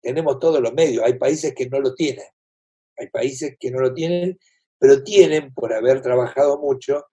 tenemos 0.00 0.38
todos 0.38 0.60
los 0.60 0.72
medios. 0.72 1.04
Hay 1.04 1.14
países 1.14 1.54
que 1.54 1.68
no 1.68 1.80
lo 1.80 1.94
tienen. 1.94 2.24
Hay 2.96 3.08
países 3.08 3.56
que 3.58 3.70
no 3.70 3.80
lo 3.80 3.92
tienen, 3.92 4.38
pero 4.78 5.02
tienen, 5.02 5.52
por 5.52 5.72
haber 5.72 6.00
trabajado 6.00 6.58
mucho, 6.58 7.04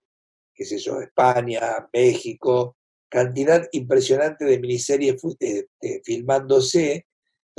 qué 0.54 0.66
sé 0.66 0.78
yo, 0.78 1.02
España, 1.02 1.62
México, 1.94 2.78
cantidad 3.10 3.68
impresionante 3.72 4.46
de 4.46 4.60
miniseries 4.60 5.22
eh, 5.40 5.66
eh, 5.82 6.02
filmándose 6.04 7.08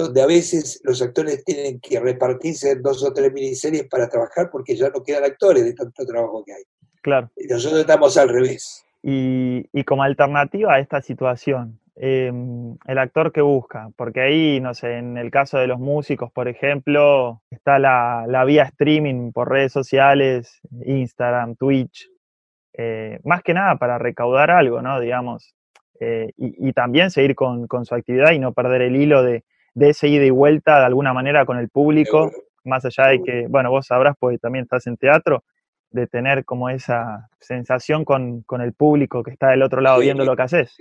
donde 0.01 0.23
a 0.23 0.27
veces 0.27 0.81
los 0.85 1.01
actores 1.03 1.45
tienen 1.45 1.81
que 1.81 2.01
repartirse 2.01 2.73
en 2.73 2.83
dos 2.83 3.03
o 3.05 3.13
tres 3.13 3.33
miniseries 3.33 3.87
para 3.89 4.09
trabajar 4.09 4.51
porque 4.51 4.77
ya 4.77 4.89
no 4.91 5.03
quedan 5.03 5.25
actores 5.25 5.65
de 5.65 5.75
tanto 5.75 6.05
trabajo 6.05 6.45
que 6.45 6.53
hay. 6.53 6.63
Claro. 7.03 7.31
Y 7.37 7.47
nosotros 7.47 7.81
estamos 7.81 8.17
al 8.17 8.29
revés. 8.29 8.85
Y, 9.03 9.85
como 9.85 10.03
alternativa 10.03 10.75
a 10.75 10.81
esta 10.81 11.01
situación, 11.01 11.81
em, 11.97 12.77
el 12.87 12.99
actor 12.99 13.33
que 13.33 13.41
busca, 13.41 13.91
porque 13.97 14.21
ahí, 14.21 14.61
no 14.61 14.75
sé, 14.75 14.99
en 14.99 15.17
el 15.17 15.31
caso 15.31 15.59
de 15.59 15.67
los 15.67 15.79
músicos, 15.79 16.31
por 16.33 16.49
ejemplo, 16.49 17.43
está 17.51 17.79
la, 17.79 18.45
vía 18.47 18.65
streaming 18.65 19.33
por 19.33 19.51
redes 19.51 19.73
sociales, 19.73 20.61
Instagram, 20.85 21.57
Twitch, 21.57 22.11
eh, 22.75 23.21
más 23.25 23.43
que 23.43 23.55
nada 23.55 23.77
para 23.77 23.99
recaudar 23.99 24.51
algo, 24.51 24.83
¿no? 24.83 25.01
Digamos, 25.01 25.55
eh, 25.99 26.33
y, 26.37 26.73
también 26.73 27.11
seguir 27.11 27.35
con, 27.35 27.69
su 27.85 27.95
actividad 27.95 28.33
y 28.33 28.39
no 28.39 28.55
perder 28.55 28.81
el 28.81 28.97
hilo 28.97 29.23
de, 29.23 29.45
de 29.75 29.91
ese 29.91 30.09
ida 30.09 30.25
y 30.25 30.31
vuelta 30.31 30.79
de 30.79 30.87
alguna 30.87 31.13
manera 31.13 31.47
con 31.47 31.59
el 31.59 31.69
público, 31.69 32.31
más 32.65 32.85
allá 32.85 33.09
de 33.09 33.23
que, 33.23 33.47
bueno, 33.49 33.71
vos 33.71 33.87
sabrás, 33.87 34.17
porque 34.19 34.39
también 34.39 34.65
estás 34.65 34.87
en 34.87 34.97
teatro, 34.97 35.45
de 35.91 36.07
tener 36.07 36.45
como 36.45 36.71
esa 36.71 37.29
sensación 37.41 38.05
con, 38.05 38.45
el 38.61 38.73
público 38.75 39.23
que 39.23 39.33
está 39.33 39.51
del 39.51 39.63
otro 39.63 39.81
lado 39.81 40.01
viendo 40.01 40.25
lo 40.25 40.37
que 40.37 40.43
haces. 40.43 40.73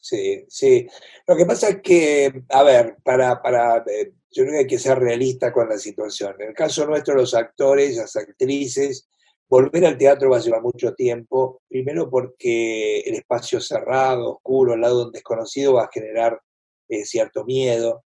Sí, 0.00 0.44
sí, 0.48 0.86
Lo 1.26 1.36
que 1.36 1.44
pasa 1.44 1.70
es 1.70 1.82
que, 1.82 2.42
a 2.50 2.62
ver, 2.62 2.96
para, 3.02 3.42
para, 3.42 3.78
eh, 3.78 4.12
yo 4.30 4.44
creo 4.44 4.52
que 4.52 4.58
hay 4.58 4.66
que 4.66 4.78
ser 4.78 4.98
realista 4.98 5.52
con 5.52 5.68
la 5.68 5.76
situación. 5.76 6.34
En 6.38 6.48
el 6.48 6.54
caso 6.54 6.86
nuestro, 6.86 7.14
los 7.14 7.34
actores, 7.34 7.96
las 7.96 8.14
actrices, 8.14 9.08
volver 9.48 9.86
al 9.86 9.98
teatro 9.98 10.30
va 10.30 10.36
a 10.36 10.40
llevar 10.40 10.62
mucho 10.62 10.94
tiempo, 10.94 11.62
primero 11.68 12.08
porque 12.08 13.00
el 13.00 13.14
espacio 13.14 13.60
cerrado, 13.60 14.34
oscuro, 14.34 14.74
al 14.74 14.82
lado 14.82 15.00
de 15.00 15.06
un 15.06 15.12
desconocido 15.12 15.74
va 15.74 15.84
a 15.84 15.90
generar 15.92 16.40
eh, 16.88 17.04
cierto 17.04 17.44
miedo, 17.44 18.04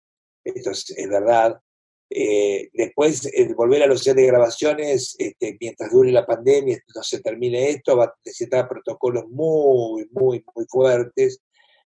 esto 0.45 0.71
es, 0.71 1.09
verdad. 1.09 1.59
Eh, 2.11 2.71
después, 2.73 3.27
el 3.35 3.55
volver 3.55 3.83
a 3.83 3.87
los 3.87 4.03
días 4.03 4.17
de 4.17 4.27
grabaciones, 4.27 5.15
este, 5.19 5.57
mientras 5.61 5.91
dure 5.93 6.11
la 6.11 6.25
pandemia, 6.25 6.79
no 6.95 7.03
se 7.03 7.21
termine 7.21 7.71
esto, 7.71 7.97
va 7.97 8.05
a 8.05 8.15
necesitar 8.25 8.69
protocolos 8.69 9.25
muy, 9.29 10.09
muy, 10.11 10.43
muy 10.55 10.67
fuertes, 10.69 11.41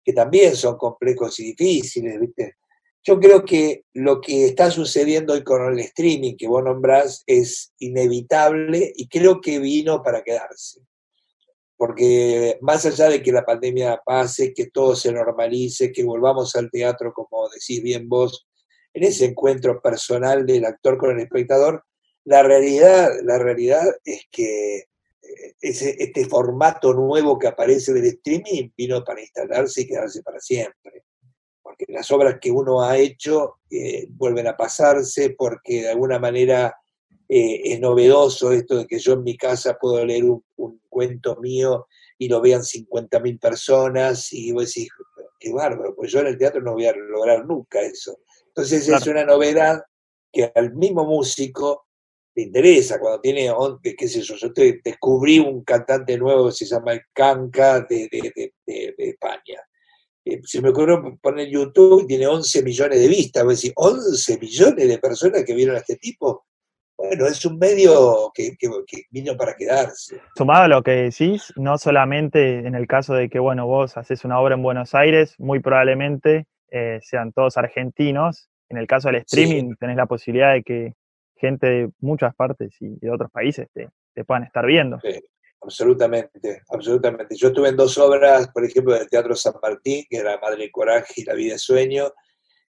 que 0.03 0.13
también 0.13 0.57
son 0.57 0.77
complejos 0.77 1.39
y 1.41 1.53
difíciles, 1.53 2.19
¿viste? 2.21 2.55
Yo 3.03 3.21
creo 3.21 3.45
que 3.45 3.85
lo 3.93 4.21
que 4.21 4.47
está 4.47 4.71
sucediendo 4.71 5.35
hoy 5.35 5.45
con 5.45 5.73
el 5.73 5.79
streaming 5.79 6.37
que 6.37 6.49
vos 6.49 6.65
nombrás 6.65 7.23
es 7.27 7.73
inevitable 7.79 8.93
y 8.97 9.07
creo 9.09 9.41
que 9.41 9.61
vino 9.61 10.03
para 10.03 10.25
quedarse 10.25 10.81
porque 11.77 12.59
más 12.63 12.87
allá 12.87 13.09
de 13.09 13.23
que 13.23 13.33
la 13.33 13.45
pandemia 13.45 14.01
pase, 14.05 14.55
que 14.55 14.67
todo 14.67 14.97
se 14.97 15.13
normalice, 15.13 15.93
que 15.93 16.05
volvamos 16.05 16.57
al 16.57 16.71
teatro, 16.71 17.13
como 17.13 17.49
decís 17.51 17.83
bien 17.83 18.09
vos, 18.09 18.47
en 18.95 19.05
ese 19.05 19.27
encuentro 19.27 19.81
personal 19.83 20.47
del 20.47 20.65
actor 20.65 20.97
con 20.97 21.11
el 21.11 21.21
espectador, 21.21 21.85
la 22.25 22.43
realidad, 22.43 23.11
la 23.23 23.39
realidad 23.39 23.85
es 24.05 24.23
que 24.31 24.77
eh, 24.79 24.87
ese, 25.61 25.97
este 25.99 26.25
formato 26.25 26.95
nuevo 26.95 27.39
que 27.39 27.47
aparece 27.47 27.93
del 27.93 28.07
streaming 28.07 28.71
vino 28.77 29.05
para 29.05 29.21
instalarse 29.21 29.83
y 29.83 29.87
quedarse 29.87 30.23
para 30.23 30.41
siempre. 30.41 31.05
Porque 31.63 31.85
las 31.89 32.11
obras 32.11 32.39
que 32.41 32.51
uno 32.51 32.83
ha 32.83 32.97
hecho 32.97 33.57
eh, 33.71 34.07
vuelven 34.09 34.47
a 34.47 34.57
pasarse, 34.57 35.35
porque 35.37 35.83
de 35.83 35.91
alguna 35.91 36.19
manera 36.19 36.75
eh, 37.29 37.61
es 37.65 37.81
novedoso 37.81 38.53
esto 38.53 38.79
de 38.79 38.87
que 38.87 38.99
yo 38.99 39.15
en 39.15 39.25
mi 39.25 39.37
casa 39.37 39.77
puedo 39.81 40.05
leer 40.05 40.25
un, 40.25 40.45
cuento 40.89 41.37
mío 41.37 41.89
y 42.17 42.29
lo 42.29 42.41
vean 42.41 42.63
50.000 42.63 43.39
personas 43.39 44.33
y 44.33 44.53
vos 44.53 44.67
decís, 44.67 44.89
qué 45.39 45.53
bárbaro, 45.53 45.95
pues 45.95 46.11
yo 46.11 46.21
en 46.21 46.29
el 46.29 46.39
teatro 46.39 46.63
no 46.63 46.73
voy 46.73 46.87
a 46.87 46.95
lograr 46.95 47.45
nunca 47.45 47.83
eso. 47.83 48.19
Entonces 48.47 48.89
es 48.89 49.07
una 49.07 49.25
novedad 49.25 49.83
que 50.33 50.51
al 50.55 50.75
mismo 50.75 51.05
músico 51.05 51.87
le 52.35 52.45
interesa, 52.45 52.99
cuando 52.99 53.21
tiene, 53.21 53.51
qué 53.83 54.09
sé 54.09 54.21
yo, 54.21 54.37
yo 54.37 54.49
descubrí 54.85 55.39
un 55.39 55.65
cantante 55.65 56.19
nuevo 56.19 56.47
que 56.47 56.53
se 56.53 56.67
llama 56.67 56.93
el 56.93 57.01
Canca 57.13 57.81
de, 57.81 58.09
España. 58.67 59.61
Eh, 60.25 60.41
se 60.45 60.61
me 60.61 60.71
ocurrió 60.71 61.03
poner 61.23 61.49
YouTube 61.49 62.03
y 62.03 62.07
tiene 62.07 62.27
11 62.27 62.63
millones 62.63 63.01
de 63.01 63.09
vistas. 63.09 63.43
Voy 63.43 63.53
a 63.53 63.57
decir, 63.57 63.73
11 63.75 64.39
millones 64.39 64.89
de 64.89 64.99
personas 64.99 65.45
que 65.45 65.55
vieron 65.55 65.77
a 65.77 65.79
este 65.79 65.97
tipo 65.97 66.45
bueno, 66.97 67.27
es 67.27 67.45
un 67.45 67.59
medio 67.59 68.33
que, 68.35 68.57
vino 69.11 69.37
para 69.37 69.55
quedarse. 69.55 70.21
Sumado 70.37 70.65
a 70.65 70.69
lo 70.69 70.83
que 70.83 70.93
decís, 70.93 71.53
no 71.57 71.77
solamente 71.79 72.67
en 72.67 72.75
el 72.75 72.87
caso 72.87 73.15
de 73.15 73.29
que, 73.29 73.39
bueno, 73.39 73.67
vos 73.67 73.97
haces 73.97 74.25
una 74.25 74.41
obra 74.41 74.55
en 74.55 74.63
Buenos 74.63 74.95
Aires, 74.95 75.35
muy 75.39 75.61
probablemente 75.61 76.47
eh, 76.71 76.99
sean 77.03 77.33
todos 77.33 77.57
argentinos. 77.57 78.49
En 78.69 78.79
el 78.79 78.87
caso 78.87 79.09
del 79.09 79.17
streaming, 79.17 79.75
tenés 79.79 79.97
la 79.97 80.07
posibilidad 80.07 80.55
de 80.55 80.63
que 80.63 80.95
gente 81.37 81.67
de 81.67 81.91
muchas 82.01 82.35
partes 82.35 82.75
y 82.81 82.99
de 82.99 83.11
otros 83.11 83.31
países 83.31 83.69
te, 83.73 83.89
puedan 84.25 84.45
estar 84.45 84.65
viendo. 84.65 84.99
Sí, 85.01 85.21
absolutamente, 85.61 86.63
absolutamente. 86.71 87.37
Yo 87.37 87.49
estuve 87.49 87.69
en 87.69 87.77
dos 87.77 87.99
obras, 87.99 88.49
por 88.49 88.65
ejemplo, 88.65 88.95
del 88.95 89.09
Teatro 89.09 89.37
San 89.37 89.55
Martín, 89.63 90.05
que 90.09 90.17
era 90.17 90.39
Madre 90.39 90.71
Coraje 90.71 91.13
y 91.19 91.25
La 91.25 91.35
Vida 91.35 91.53
de 91.53 91.59
Sueño, 91.59 92.11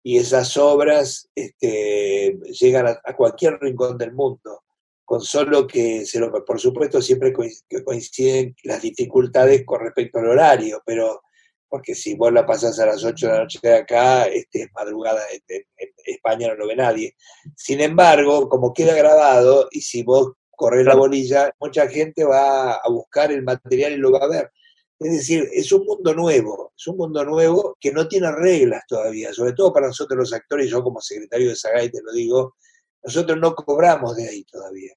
y 0.03 0.17
esas 0.17 0.57
obras 0.57 1.29
este, 1.33 2.37
llegan 2.59 2.87
a, 2.87 3.15
cualquier 3.15 3.57
rincón 3.59 3.97
del 3.97 4.13
mundo, 4.13 4.63
con 5.05 5.21
solo 5.21 5.65
que, 5.65 6.05
se 6.05 6.19
lo, 6.19 6.31
por 6.45 6.59
supuesto, 6.59 7.01
siempre 7.01 7.33
coinciden 7.85 8.55
las 8.63 8.81
dificultades 8.81 9.65
con 9.65 9.79
respecto 9.79 10.19
al 10.19 10.27
horario, 10.27 10.81
pero 10.85 11.21
porque 11.69 11.95
si 11.95 12.13
vos 12.13 12.31
la 12.31 12.45
pasas 12.45 12.79
a 12.79 12.85
las 12.85 13.03
8 13.03 13.25
de 13.25 13.33
la 13.33 13.39
noche 13.39 13.59
de 13.63 13.75
acá, 13.75 14.25
este, 14.25 14.61
es 14.61 14.67
madrugada, 14.75 15.21
en, 15.47 15.63
España 16.05 16.49
no 16.49 16.55
lo 16.55 16.67
ve 16.67 16.75
nadie. 16.75 17.15
Sin 17.55 17.81
embargo, 17.81 18.47
como 18.47 18.73
queda 18.73 18.93
grabado, 18.93 19.69
y 19.71 19.81
si 19.81 20.03
vos 20.03 20.33
corres 20.51 20.85
la 20.85 20.93
bolilla, 20.93 21.51
mucha 21.59 21.87
gente 21.87 22.25
va 22.25 22.73
a 22.73 22.89
buscar 22.89 23.31
el 23.31 23.41
material 23.41 23.93
y 23.93 23.97
lo 23.97 24.11
va 24.11 24.19
a 24.19 24.27
ver. 24.27 24.51
Es 24.99 25.11
decir, 25.11 25.49
es 25.51 25.71
un 25.71 25.85
mundo 25.85 26.13
nuevo, 26.13 26.73
es 26.77 26.87
un 26.87 26.97
mundo 26.97 27.25
nuevo 27.25 27.75
que 27.79 27.91
no 27.91 28.07
tiene 28.07 28.31
reglas 28.31 28.83
todavía, 28.87 29.33
sobre 29.33 29.53
todo 29.53 29.73
para 29.73 29.87
nosotros 29.87 30.17
los 30.17 30.33
actores, 30.33 30.69
yo 30.69 30.83
como 30.83 31.01
secretario 31.01 31.49
de 31.49 31.55
Sagay 31.55 31.91
te 31.91 32.01
lo 32.01 32.13
digo, 32.13 32.55
nosotros 33.03 33.37
no 33.39 33.53
cobramos 33.53 34.15
de 34.15 34.29
ahí 34.29 34.43
todavía. 34.45 34.93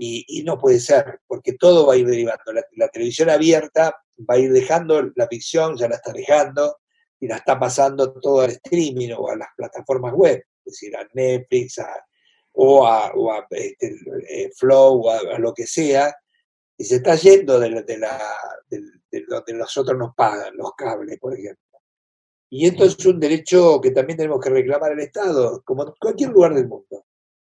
Y, 0.00 0.42
no 0.44 0.58
puede 0.58 0.78
ser, 0.78 1.20
porque 1.26 1.54
todo 1.54 1.86
va 1.86 1.94
a 1.94 1.96
ir 1.96 2.06
derivando. 2.06 2.52
La, 2.76 2.88
televisión 2.88 3.30
abierta 3.30 3.96
va 4.18 4.34
a 4.34 4.38
ir 4.38 4.52
dejando 4.52 5.10
la 5.16 5.26
ficción, 5.26 5.76
ya 5.76 5.88
la 5.88 5.96
está 5.96 6.12
dejando, 6.12 6.76
y 7.18 7.26
la 7.26 7.36
está 7.36 7.58
pasando 7.58 8.12
todo 8.20 8.42
al 8.42 8.50
streaming 8.50 9.10
o 9.16 9.28
a 9.28 9.36
las 9.36 9.48
plataformas 9.56 10.12
web, 10.14 10.36
es 10.36 10.72
decir, 10.72 10.96
a 10.96 11.08
Netflix 11.14 11.80
o 12.52 12.86
a, 12.86 13.12
este, 13.50 13.96
eh, 14.28 14.50
Flow 14.56 15.06
o 15.06 15.10
a, 15.10 15.38
lo 15.38 15.52
que 15.52 15.66
sea, 15.66 16.14
y 16.76 16.84
se 16.84 16.96
está 16.96 17.16
yendo 17.16 17.58
de, 17.58 17.82
de, 17.82 17.98
la, 17.98 18.20
de, 19.10 19.24
donde 19.28 19.54
nosotros 19.54 19.98
nos 19.98 20.14
pagan, 20.14 20.56
los 20.56 20.72
cables, 20.74 21.18
por 21.18 21.34
ejemplo. 21.34 21.68
Y 22.50 22.66
esto 22.66 22.84
es 22.84 23.04
un 23.04 23.20
derecho 23.20 23.80
que 23.80 23.90
también 23.90 24.16
tenemos 24.16 24.40
que 24.40 24.50
reclamar 24.50 24.92
al 24.92 25.00
Estado, 25.00 25.62
como 25.64 25.86
en 25.86 25.92
cualquier 26.00 26.30
lugar 26.30 26.54
del 26.54 26.66
mundo. 26.66 27.04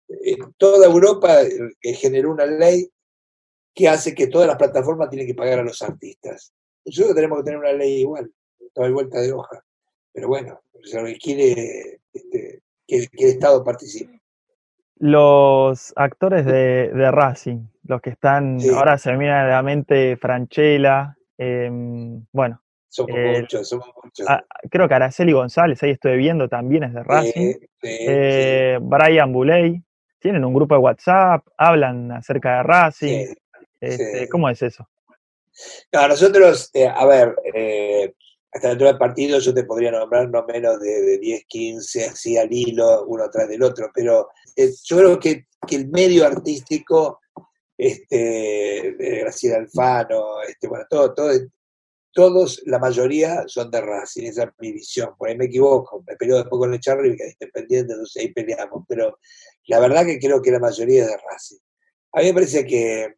En 0.07 0.53
toda 0.57 0.85
Europa 0.85 1.41
eh, 1.41 1.93
generó 1.93 2.31
una 2.31 2.45
ley 2.45 2.91
que 3.73 3.87
hace 3.87 4.13
que 4.13 4.27
todas 4.27 4.47
las 4.47 4.57
plataformas 4.57 5.09
tienen 5.09 5.27
que 5.27 5.33
pagar 5.33 5.59
a 5.59 5.63
los 5.63 5.81
artistas. 5.81 6.53
Nosotros 6.85 7.15
tenemos 7.15 7.39
que 7.39 7.43
tener 7.45 7.59
una 7.59 7.73
ley 7.73 8.01
igual, 8.01 8.31
toda 8.73 8.91
vuelta 8.91 9.21
de 9.21 9.31
hoja. 9.31 9.63
Pero 10.13 10.27
bueno, 10.27 10.61
se 10.83 11.01
requiere 11.01 12.01
este, 12.13 12.61
que, 12.85 12.97
el 12.97 13.29
Estado 13.29 13.63
participe. 13.63 14.21
Los 14.97 15.93
actores 15.95 16.45
de, 16.45 16.91
Racing, 17.11 17.67
los 17.83 18.01
que 18.01 18.11
están, 18.11 18.59
ahora 18.75 18.97
se 18.97 19.11
me 19.11 19.19
viene 19.19 19.33
a 19.33 19.47
la 19.47 19.63
mente 19.63 20.15
Franchella, 20.17 21.17
em, 21.41 22.25
bueno. 22.31 22.61
Somos 22.89 23.15
muchos, 23.39 23.69
somos 23.69 23.87
muchos. 24.03 24.27
creo 24.69 24.87
que 24.87 24.93
Araceli 24.93 25.31
González, 25.31 25.81
ahí 25.81 25.91
estoy 25.91 26.17
viendo, 26.17 26.49
también 26.49 26.83
es 26.83 26.93
de 26.93 27.03
Racing. 27.03 27.53
Eh, 27.81 28.77
Brian 28.81 29.31
Buley, 29.31 29.81
tienen 30.19 30.43
un 30.43 30.53
grupo 30.53 30.75
de 30.75 30.81
WhatsApp, 30.81 31.47
hablan 31.57 32.11
acerca 32.11 32.57
de 32.57 32.63
Racing. 32.63 33.25
Este, 33.79 34.27
¿Cómo 34.29 34.49
es 34.49 34.61
eso? 34.61 34.87
No, 35.91 36.07
nosotros, 36.07 36.69
eh, 36.73 36.87
a 36.87 37.05
ver, 37.05 37.35
eh, 37.53 38.13
hasta 38.53 38.69
dentro 38.69 38.87
del 38.87 38.97
partido 38.97 39.39
yo 39.39 39.53
te 39.53 39.63
podría 39.63 39.91
nombrar 39.91 40.29
no 40.29 40.45
menos 40.45 40.79
de, 40.79 41.17
10, 41.17 41.45
15, 41.45 42.05
así 42.05 42.37
al 42.37 42.51
hilo, 42.51 43.05
uno 43.05 43.29
tras 43.29 43.47
del 43.47 43.63
otro, 43.63 43.89
pero 43.93 44.29
eh, 44.55 44.71
yo 44.83 44.97
creo 44.97 45.19
que, 45.19 45.45
el 45.69 45.87
medio 45.89 46.25
artístico, 46.25 47.19
este, 47.81 48.95
Graciela 49.21 49.57
Alfano, 49.57 50.43
este, 50.47 50.67
bueno, 50.67 50.85
todo, 50.87 51.15
todo, 51.15 51.31
todos, 52.13 52.61
la 52.67 52.77
mayoría 52.77 53.43
son 53.47 53.71
de 53.71 53.81
Racing, 53.81 54.25
esa 54.27 54.43
es 54.43 54.49
mi 54.59 54.71
visión, 54.71 55.15
por 55.17 55.29
ahí 55.29 55.35
me 55.35 55.45
equivoco, 55.45 56.03
me 56.05 56.15
peleo 56.15 56.37
después 56.37 56.59
con 56.59 56.73
el 56.75 56.79
Charlie, 56.79 57.17
que 57.17 57.23
es 57.23 57.37
independiente, 57.39 57.93
entonces 57.93 58.21
ahí 58.21 58.31
peleamos, 58.33 58.85
pero 58.87 59.17
la 59.65 59.79
verdad 59.79 60.05
que 60.05 60.19
creo 60.19 60.43
que 60.43 60.51
la 60.51 60.59
mayoría 60.59 61.03
es 61.03 61.09
de 61.09 61.17
Racing. 61.17 61.57
A 62.11 62.19
mí 62.19 62.27
me 62.27 62.33
parece 62.35 62.67
que, 62.67 63.15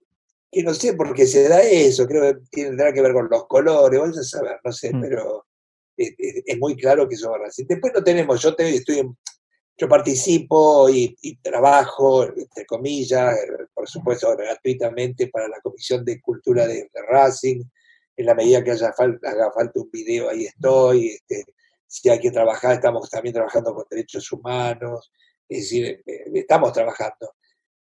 que 0.50 0.64
no 0.64 0.74
sé 0.74 0.94
por 0.94 1.14
qué 1.14 1.28
se 1.28 1.50
da 1.50 1.62
eso, 1.62 2.08
creo 2.08 2.34
que 2.50 2.64
tendrá 2.64 2.94
que 2.94 3.02
ver 3.02 3.12
con 3.12 3.28
los 3.30 3.46
colores, 3.48 4.00
vamos 4.00 4.18
a 4.18 4.24
saber, 4.24 4.62
no 4.64 4.72
sé, 4.72 4.94
mm. 4.94 5.02
pero 5.02 5.46
es, 5.98 6.58
muy 6.58 6.78
claro 6.78 7.10
que 7.10 7.16
eso 7.16 7.36
es 7.36 7.42
Racing. 7.42 7.66
Después 7.68 7.92
no 7.94 8.02
tenemos, 8.02 8.42
yo 8.42 8.56
te, 8.56 8.70
estoy 8.76 9.02
yo 9.78 9.90
participo 9.90 10.88
y, 10.90 11.36
trabajo, 11.42 12.24
entre 12.26 12.66
comillas, 12.66 13.36
por 13.74 13.90
supuesto, 13.90 14.36
gratuitamente 14.38 15.28
para 15.28 15.48
la 15.48 15.60
Comisión 15.62 16.06
de 16.06 16.22
Cultura 16.22 16.68
de, 16.68 16.90
Racing. 17.10 17.64
En 18.16 18.26
la 18.28 18.36
medida 18.36 18.64
que 18.64 18.72
haya 18.72 18.94
falta, 18.94 19.32
haga 19.32 19.52
falta 19.52 19.80
un 19.80 19.90
video, 19.90 20.30
ahí 20.30 20.46
estoy. 20.46 21.08
Este, 21.08 21.46
si 21.88 22.10
hay 22.10 22.20
que 22.20 22.30
trabajar, 22.30 22.74
estamos 22.74 23.10
también 23.10 23.34
trabajando 23.34 23.74
con 23.74 23.86
derechos 23.90 24.32
humanos. 24.32 25.12
Es 25.50 25.62
decir, 25.62 25.86
eh, 25.88 26.04
eh, 26.06 26.24
estamos 26.36 26.72
trabajando. 26.72 27.34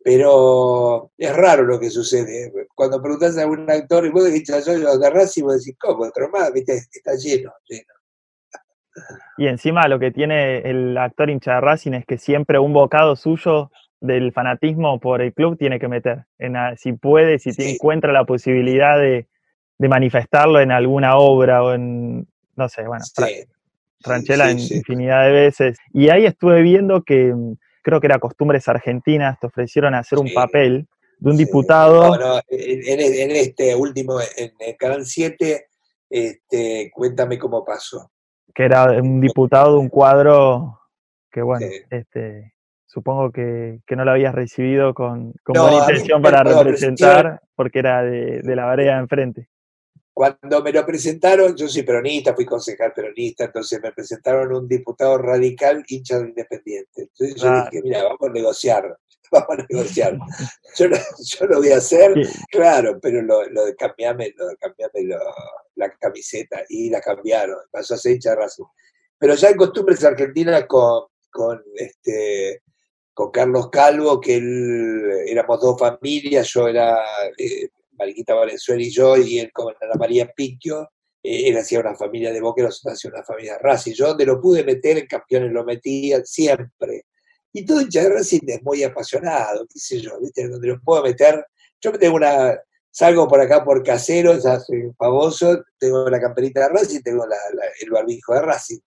Pero 0.03 1.13
es 1.17 1.37
raro 1.37 1.65
lo 1.65 1.79
que 1.79 1.91
sucede. 1.91 2.51
Cuando 2.75 3.01
preguntas 3.01 3.37
a 3.39 3.47
un 3.47 3.71
actor 3.71 4.07
y 4.07 4.11
vos 4.11 4.25
decís, 4.25 4.49
yo 4.67 4.91
agarrás 4.91 5.37
y 5.37 5.43
vos 5.43 5.59
decís, 5.59 5.77
¿cómo? 5.79 6.05
Otro 6.05 6.29
más, 6.31 6.51
está 6.55 7.15
lleno, 7.15 7.53
lleno. 7.69 7.95
Y 9.39 9.47
encima 9.47 9.89
lo 9.89 9.99
que 9.99 10.11
tiene 10.11 10.59
el 10.59 10.97
actor 10.99 11.31
hincha 11.31 11.55
de 11.55 11.61
Racing 11.61 11.93
es 11.93 12.07
que 12.07 12.19
siempre 12.19 12.59
un 12.59 12.73
bocado 12.73 13.17
suyo 13.17 13.71
del 14.01 14.33
fanatismo 14.33 14.99
por 15.01 15.23
el 15.23 15.33
club 15.33 15.57
tiene 15.57 15.79
que 15.79 15.89
meter. 15.89 16.25
En, 16.39 16.55
si 16.77 16.93
puede, 16.93 17.39
si 17.39 17.51
encuentra 17.59 18.13
la 18.13 18.25
posibilidad 18.25 18.99
de, 18.99 19.27
manifestarlo 19.79 20.61
en 20.61 20.71
alguna 20.71 21.17
obra 21.17 21.65
o 21.65 21.75
en, 21.75 22.29
no 22.55 22.69
sé, 22.69 22.87
bueno, 22.87 23.05
en 24.07 24.59
infinidad 24.59 25.25
de 25.25 25.33
veces. 25.33 25.77
Y 25.93 26.09
ahí 26.09 26.25
estuve 26.25 26.63
viendo 26.63 27.03
que 27.03 27.35
mm, 27.35 27.55
creo 27.83 28.01
que 28.01 28.07
era 28.07 28.21
Costumbres 28.21 28.69
Argentinas, 28.69 29.41
te 29.41 29.49
ofrecieron 29.49 29.97
hacer 29.97 30.21
un 30.21 30.33
papel 30.33 30.87
de 31.19 31.31
un 31.31 31.37
diputado. 31.37 32.41
en, 32.49 33.31
este 33.33 33.75
último, 33.75 34.21
en 34.37 34.53
el 34.61 34.77
Canal 34.77 35.05
7, 35.05 35.67
este, 36.09 36.91
cuéntame 36.95 37.39
cómo 37.39 37.65
pasó. 37.65 38.12
Que 38.55 38.65
era 38.65 38.85
un 39.01 39.21
diputado 39.21 39.75
de 39.75 39.79
un 39.79 39.89
cuadro 39.89 40.81
que, 41.31 41.43
bueno, 41.43 41.67
este, 41.91 42.55
supongo 42.87 43.33
que, 43.33 43.81
no 43.97 44.05
lo 44.05 44.11
habías 44.11 44.35
recibido 44.35 44.93
con, 44.93 45.33
buena 45.47 45.79
intención 45.79 46.21
para 46.21 46.43
representar, 46.43 47.41
porque 47.55 47.79
era 47.79 48.03
de, 48.03 48.43
de 48.43 48.57
la 48.57 48.67
vereda 48.67 48.99
enfrente. 48.99 49.49
Cuando 50.15 50.63
me 50.63 50.73
lo 50.73 50.85
presentaron, 50.85 51.57
yo 51.57 51.69
soy 51.69 51.83
peronista, 51.85 52.35
fui 52.35 52.45
concejal 52.45 52.93
peronista, 52.93 53.45
entonces 53.45 53.81
me 53.83 53.93
presentaron 53.93 54.55
un 54.55 54.69
diputado 54.69 55.17
radical 55.17 55.83
hincha 55.89 56.19
de 56.19 56.29
Independiente. 56.29 57.03
Entonces 57.03 57.35
yo 57.37 57.65
dije, 57.65 57.83
mira, 57.83 58.05
vamos 58.05 58.21
a 58.21 58.29
negociar, 58.29 58.99
vamos 59.33 59.59
a 59.59 59.67
negociar. 59.71 60.19
Yo, 60.77 61.47
lo 61.47 61.59
voy 61.59 61.71
a 61.71 61.79
hacer, 61.79 62.13
claro, 62.51 62.99
pero 63.01 63.23
lo, 63.23 63.41
de 63.65 63.75
cambiarme, 63.75 64.35
lo 64.37 64.49
de 64.49 64.57
cambiarme 64.57 65.01
la 65.87 65.97
camiseta 65.99 66.63
y 66.69 66.91
la 66.91 67.01
cambiaron, 67.01 67.59
pasó 67.71 67.95
a 67.95 67.99
ser 67.99 68.13
hincha 68.13 68.31
de 68.31 68.37
razón. 68.37 68.67
Pero 69.19 69.35
ya 69.35 69.51
en 69.51 69.57
costumbres 69.57 70.03
argentinas 70.05 70.65
con, 70.67 71.05
con 71.31 71.63
este 71.77 72.63
con 73.15 73.31
Carlos 73.31 73.69
Calvo, 73.71 74.21
que 74.21 74.37
él 74.37 75.03
éramos 75.27 75.61
dos 75.61 75.79
familias, 75.79 76.49
yo 76.49 76.67
era 76.67 76.99
eh, 77.37 77.69
Mariquita 77.93 78.35
Valenzuela 78.35 78.83
y 78.83 78.91
yo, 78.91 79.17
y 79.17 79.39
él 79.39 79.53
con 79.53 79.75
Ana 79.81 79.95
María 79.99 80.33
Picchio, 80.35 80.89
eh, 81.23 81.49
él 81.49 81.57
hacía 81.59 81.81
una 81.81 81.95
familia 81.95 82.33
de 82.33 82.41
nosotros 82.41 82.83
hacía 82.87 83.11
una 83.11 83.23
familia 83.23 83.55
de 83.55 83.59
Racing. 83.59 83.93
Yo 83.93 84.09
donde 84.09 84.27
lo 84.27 84.41
pude 84.41 84.65
meter 84.65 84.99
en 84.99 85.07
campeones 85.07 85.53
lo 85.53 85.65
metía 85.65 86.25
siempre. 86.25 87.05
Y 87.53 87.65
todo 87.67 87.83
hincha 87.83 88.03
de 88.03 88.09
Racing 88.09 88.41
es 88.47 88.63
muy 88.63 88.83
apasionado, 88.83 89.67
qué 89.67 89.79
sé 89.79 90.01
yo, 90.01 90.19
¿viste? 90.21 90.49
Donde 90.49 90.69
lo 90.69 90.81
puedo 90.81 91.03
meter. 91.03 91.45
Yo 91.81 91.93
me 91.93 91.99
tengo 91.99 92.17
una, 92.17 92.59
salgo 92.93 93.27
por 93.27 93.41
acá 93.41 93.65
por 93.65 93.83
casero, 93.83 94.39
ya 94.39 94.61
soy 94.61 94.93
famoso, 94.97 95.65
tengo 95.79 96.09
la 96.09 96.21
camperita 96.21 96.61
de 96.61 96.69
Racing, 96.69 97.01
tengo 97.01 97.25
el 97.25 97.91
barbijo 97.91 98.35
de 98.35 98.43
Racing. 98.43 98.79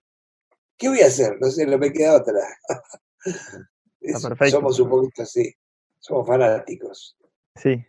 ¿Qué 0.78 0.88
voy 0.88 1.00
a 1.00 1.06
hacer? 1.06 1.36
No 1.40 1.50
sé, 1.50 1.66
no 1.66 1.76
me 1.76 1.92
queda 1.92 2.16
otra. 2.16 2.40
somos 4.50 4.78
un 4.78 4.88
poquito 4.88 5.22
así, 5.22 5.52
somos 5.98 6.26
fanáticos. 6.26 7.18
Sí, 7.56 7.84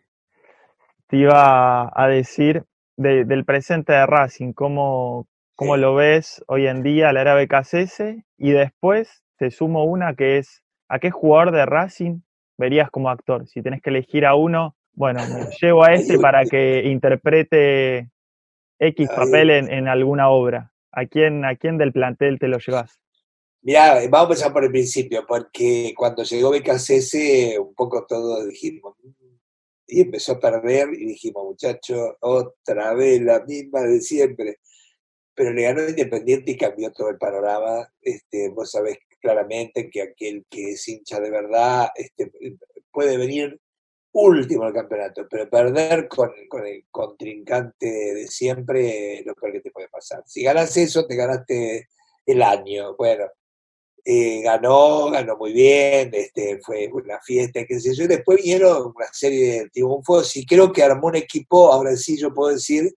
te 1.07 1.17
iba 1.17 1.91
a 1.93 2.07
decir 2.07 2.65
del 2.95 3.45
presente 3.45 3.93
de 3.93 4.07
Racing, 4.07 4.53
cómo, 4.53 5.27
cómo 5.55 5.77
lo 5.77 5.93
ves 5.93 6.43
hoy 6.47 6.65
en 6.65 6.81
día 6.81 7.13
la 7.13 7.21
era 7.21 7.35
BKCS 7.35 8.23
y 8.37 8.51
después 8.51 9.23
te 9.37 9.51
sumo 9.51 9.83
una 9.83 10.15
que 10.15 10.39
es, 10.39 10.63
¿a 10.87 10.97
qué 10.97 11.11
jugador 11.11 11.51
de 11.51 11.67
Racing 11.67 12.21
verías 12.57 12.89
como 12.89 13.11
actor? 13.11 13.47
Si 13.47 13.61
tenés 13.61 13.83
que 13.83 13.91
elegir 13.91 14.25
a 14.25 14.33
uno, 14.33 14.76
bueno, 14.97 15.21
llevo 15.61 15.83
a 15.83 15.93
este 15.93 16.17
para 16.17 16.43
que 16.43 16.81
interprete 16.87 18.09
X 18.79 19.07
papel 19.15 19.51
en, 19.51 19.87
alguna 19.87 20.29
obra. 20.29 20.73
¿A 20.91 21.05
quién, 21.05 21.45
¿A 21.45 21.55
quién 21.55 21.77
del 21.77 21.93
plantel 21.93 22.39
te 22.39 22.47
lo 22.47 22.57
llevas? 22.57 22.99
Mira, 23.61 24.01
vamos 24.09 24.19
a 24.19 24.23
empezar 24.23 24.53
por 24.53 24.63
el 24.63 24.71
principio, 24.71 25.23
porque 25.27 25.93
cuando 25.95 26.23
llegó 26.23 26.49
BKCS, 26.49 27.59
un 27.59 27.75
poco 27.75 28.07
todos 28.07 28.47
dijimos, 28.47 28.95
y 29.85 30.01
empezó 30.01 30.31
a 30.31 30.39
perder 30.39 30.89
y 30.95 31.05
dijimos, 31.05 31.43
muchachos, 31.45 32.15
otra 32.19 32.95
vez 32.95 33.21
la 33.21 33.45
misma 33.45 33.81
de 33.81 34.01
siempre. 34.01 34.57
Pero 35.35 35.53
le 35.53 35.61
ganó 35.61 35.87
Independiente 35.87 36.51
y 36.53 36.57
cambió 36.57 36.91
todo 36.91 37.09
el 37.11 37.19
panorama. 37.19 37.87
Este, 38.01 38.49
vos 38.49 38.71
sabés 38.71 38.97
claramente 39.21 39.91
que 39.91 40.01
aquel 40.01 40.43
que 40.49 40.71
es 40.71 40.87
hincha 40.87 41.19
de 41.19 41.29
verdad 41.29 41.89
este, 41.95 42.31
puede 42.91 43.17
venir 43.17 43.59
último 44.13 44.63
en 44.63 44.67
el 44.69 44.73
campeonato, 44.73 45.27
pero 45.29 45.49
perder 45.49 46.07
con, 46.07 46.31
con, 46.49 46.65
el 46.65 46.85
contrincante 46.89 47.85
de 47.87 48.27
siempre 48.27 49.19
es 49.19 49.25
lo 49.25 49.35
peor 49.35 49.53
que 49.53 49.61
te 49.61 49.71
puede 49.71 49.89
pasar. 49.89 50.23
Si 50.25 50.43
ganas 50.43 50.75
eso, 50.77 51.05
te 51.05 51.15
ganaste 51.15 51.87
el 52.25 52.41
año. 52.41 52.95
Bueno, 52.97 53.25
eh, 54.09 54.41
ganó, 54.41 55.11
ganó 55.11 55.35
muy 55.35 55.51
bien, 55.51 56.11
este, 56.13 56.59
fue 56.61 56.89
una 56.93 57.19
fiesta, 57.19 57.65
qué 57.67 57.77
sé 57.77 57.93
yo, 57.93 58.05
y 58.05 58.07
después 58.07 58.37
vinieron 58.37 58.93
una 58.95 59.07
serie 59.11 59.63
de 59.63 59.69
triunfos 59.69 60.33
y 60.37 60.45
creo 60.45 60.71
que 60.71 60.81
armó 60.81 61.07
un 61.07 61.17
equipo, 61.17 61.73
ahora 61.73 61.93
sí 61.97 62.17
yo 62.17 62.33
puedo 62.33 62.53
decir, 62.53 62.95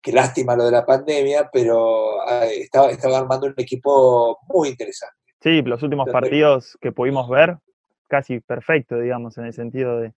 qué 0.00 0.12
lástima 0.12 0.54
lo 0.54 0.66
de 0.66 0.70
la 0.70 0.86
pandemia, 0.86 1.50
pero 1.52 2.20
ah, 2.20 2.46
estaba, 2.46 2.92
estaba 2.92 3.18
armando 3.18 3.48
un 3.48 3.54
equipo 3.56 4.38
muy 4.46 4.68
interesante. 4.68 5.16
Sí, 5.40 5.60
los 5.62 5.82
últimos 5.82 6.08
partidos 6.08 6.78
que 6.80 6.92
pudimos 6.92 7.28
ver, 7.28 7.56
casi 8.06 8.38
perfecto, 8.38 9.00
digamos, 9.00 9.36
en 9.38 9.46
el 9.46 9.54
sentido 9.54 9.98
de, 9.98 10.12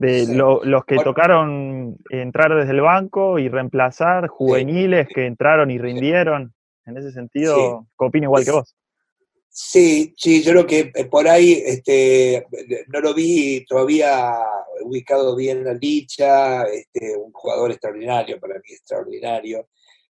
de 0.00 0.34
los 0.34 0.84
que 0.86 0.96
tocaron 0.96 1.98
entrar 2.08 2.54
desde 2.54 2.72
el 2.72 2.80
banco 2.80 3.38
y 3.38 3.50
reemplazar 3.50 4.28
juveniles 4.28 5.06
que 5.14 5.26
entraron 5.26 5.70
y 5.70 5.78
rindieron. 5.78 6.54
En 6.86 6.96
ese 6.96 7.12
sentido, 7.12 7.86
opino 7.96 8.24
igual 8.24 8.44
que 8.44 8.50
vos. 8.50 8.74
Sí, 9.50 10.14
sí, 10.16 10.42
yo 10.42 10.52
creo 10.52 10.66
que 10.66 10.90
eh, 10.94 11.04
por 11.04 11.28
ahí 11.28 11.62
este, 11.66 12.46
no 12.88 13.00
lo 13.00 13.12
vi 13.12 13.64
todavía 13.66 14.38
ubicado 14.82 15.36
bien 15.36 15.58
en 15.58 15.64
la 15.64 15.74
dicha, 15.74 16.62
este, 16.62 17.16
un 17.16 17.32
jugador 17.32 17.72
extraordinario, 17.72 18.40
para 18.40 18.54
mí 18.54 18.72
extraordinario, 18.72 19.68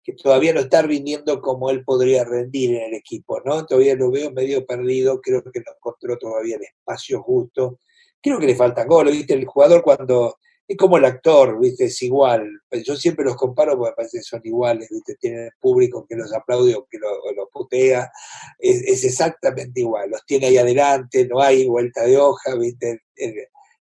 que 0.03 0.15
todavía 0.15 0.55
no 0.55 0.61
está 0.61 0.81
rindiendo 0.83 1.43
como 1.43 1.69
él 1.69 1.85
podría 1.85 2.25
rendir 2.25 2.77
en 2.77 2.83
el 2.85 2.95
equipo, 2.95 3.43
¿no? 3.45 3.67
Todavía 3.67 3.97
lo 3.97 4.11
veo 4.11 4.31
medio 4.31 4.65
perdido, 4.65 5.21
creo 5.21 5.43
que 5.43 5.61
no 5.61 5.73
encontró 5.77 6.17
todavía 6.17 6.57
el 6.57 6.63
espacio 6.63 7.21
justo. 7.23 7.79
Creo 8.25 8.39
que 8.39 8.47
le 8.47 8.57
faltan 8.57 8.89
goles, 8.89 9.13
¿viste? 9.13 9.35
El 9.35 9.45
jugador 9.45 9.83
cuando 9.83 10.39
es 10.67 10.79
como 10.79 10.97
el 10.97 11.05
actor, 11.05 11.61
¿viste? 11.61 11.85
Es 11.85 12.01
igual. 12.01 12.49
Yo 12.83 12.97
siempre 12.97 13.23
los 13.23 13.37
comparo 13.37 13.77
porque 13.77 13.91
me 13.91 13.97
parece 13.97 14.17
que 14.17 14.25
son 14.25 14.41
iguales, 14.45 14.89
¿viste? 14.91 15.15
Tienen 15.17 15.51
público 15.61 16.07
que 16.09 16.17
los 16.17 16.33
aplaude 16.33 16.75
o 16.75 16.87
que 16.91 16.97
los 16.99 17.49
putea. 17.53 18.11
Es, 18.59 19.05
exactamente 19.05 19.81
igual. 19.81 20.09
Los 20.09 20.25
tiene 20.25 20.47
ahí 20.47 20.57
adelante, 20.57 21.29
no 21.29 21.39
hay 21.39 21.67
vuelta 21.67 22.07
de 22.07 22.17
hoja, 22.17 22.55
¿viste? 22.55 23.03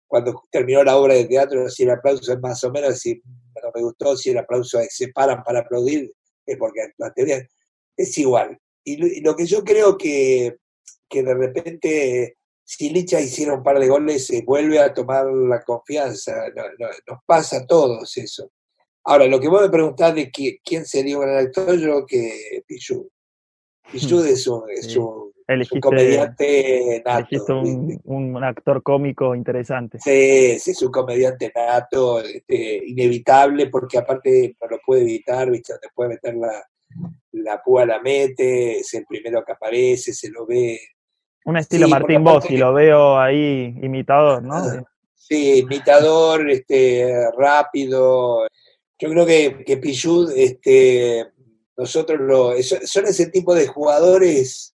Cuando 0.08 0.42
terminó 0.50 0.82
la 0.82 0.96
obra 0.96 1.14
de 1.14 1.26
teatro, 1.26 1.70
si 1.70 1.84
el 1.84 1.90
aplauso 1.90 2.32
es 2.32 2.40
más 2.40 2.64
o 2.64 2.72
menos, 2.72 2.98
si 2.98 3.22
no 3.62 3.70
me 3.72 3.82
gustó, 3.82 4.16
si 4.16 4.30
el 4.30 4.38
aplauso 4.38 4.80
es, 4.80 4.88
se 4.96 5.12
paran 5.12 5.44
para 5.44 5.60
aplaudir, 5.60 6.12
es 6.44 6.56
porque 6.56 6.82
actuaste 6.82 7.24
bien. 7.24 7.48
Es 7.96 8.18
igual. 8.18 8.58
Y 8.82 9.20
lo, 9.20 9.36
que 9.36 9.46
yo 9.46 9.62
creo 9.62 9.96
que, 9.96 10.56
que 11.08 11.22
de 11.22 11.34
repente 11.34 12.38
si 12.64 12.90
Licha 12.90 13.20
hiciera 13.20 13.54
un 13.54 13.62
par 13.62 13.78
de 13.78 13.88
goles, 13.88 14.26
se 14.26 14.42
vuelve 14.42 14.78
a 14.78 14.94
tomar 14.94 15.26
la 15.26 15.62
confianza. 15.62 16.32
nos 17.06 17.18
pasa 17.26 17.58
a 17.58 17.66
todos 17.66 18.16
eso. 18.16 18.50
Ahora, 19.04 19.26
lo 19.26 19.40
que 19.40 19.48
vos 19.48 19.62
me 19.62 19.68
preguntás 19.68 20.14
de 20.14 20.30
quién 20.30 20.86
sería 20.86 21.18
un 21.18 21.24
gran 21.24 21.46
actor, 21.46 21.76
yo 21.76 21.82
creo 21.82 22.06
que 22.06 22.62
Pichu. 22.66 23.10
Pichu 23.90 24.20
hmm. 24.20 24.26
es 24.28 24.46
un, 24.96 25.80
comediante 25.80 27.02
nato. 27.04 27.60
Un, 27.60 28.00
un, 28.04 28.44
actor 28.44 28.80
cómico 28.82 29.34
interesante. 29.34 29.98
Sí, 29.98 30.58
sí, 30.60 30.70
es 30.70 30.82
un 30.82 30.92
comediante 30.92 31.52
nato, 31.54 32.20
este, 32.20 32.80
inevitable, 32.86 33.66
porque 33.66 33.98
aparte 33.98 34.56
no 34.60 34.68
lo 34.68 34.78
puede 34.86 35.02
evitar, 35.02 35.50
¿viste? 35.50 35.74
Te 35.82 35.88
puede 35.92 36.10
meter 36.10 36.36
la, 36.36 36.64
la 37.32 37.60
púa, 37.60 37.84
la 37.84 38.00
mete, 38.00 38.78
es 38.78 38.94
el 38.94 39.04
primero 39.04 39.44
que 39.44 39.52
aparece, 39.52 40.12
se 40.12 40.30
lo 40.30 40.46
ve 40.46 40.80
un 41.44 41.56
estilo 41.56 41.88
Martín 41.88 42.24
Bossi, 42.24 42.56
lo 42.56 42.72
veo 42.72 43.18
ahí 43.18 43.74
imitador, 43.82 44.42
¿no? 44.42 44.62
Sí, 45.14 45.58
imitador, 45.58 46.50
este, 46.50 47.30
rápido. 47.36 48.46
Yo 48.98 49.08
creo 49.08 49.26
que, 49.26 49.64
que 49.64 49.76
Pichud, 49.78 50.32
este, 50.36 51.26
nosotros 51.76 52.20
lo, 52.20 52.52
son 52.62 53.06
ese 53.06 53.26
tipo 53.26 53.54
de 53.54 53.66
jugadores, 53.66 54.74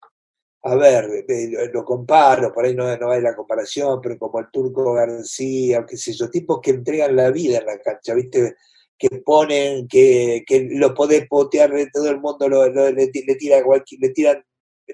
a 0.63 0.75
ver, 0.75 1.25
lo, 1.73 1.85
comparo, 1.85 2.53
por 2.53 2.65
ahí 2.65 2.75
no, 2.75 2.95
no 2.97 3.11
hay 3.11 3.21
la 3.21 3.35
comparación, 3.35 4.01
pero 4.01 4.17
como 4.17 4.39
el 4.39 4.47
Turco 4.51 4.93
García, 4.93 5.85
qué 5.87 5.95
sé 5.95 6.13
yo, 6.13 6.29
tipos 6.29 6.59
que 6.61 6.71
entregan 6.71 7.15
la 7.15 7.31
vida 7.31 7.59
en 7.59 7.65
la 7.65 7.79
cancha, 7.79 8.13
¿viste? 8.13 8.55
que 8.97 9.09
ponen, 9.19 9.87
que, 9.87 10.43
que 10.45 10.67
lo 10.71 10.93
podés 10.93 11.27
potear, 11.27 11.71
todo 11.93 12.09
el 12.09 12.19
mundo 12.19 12.49
lo, 12.49 12.67
le, 12.67 12.91
le, 12.91 13.35
tira 13.35 13.61
le 13.99 14.09
tiran 14.09 14.43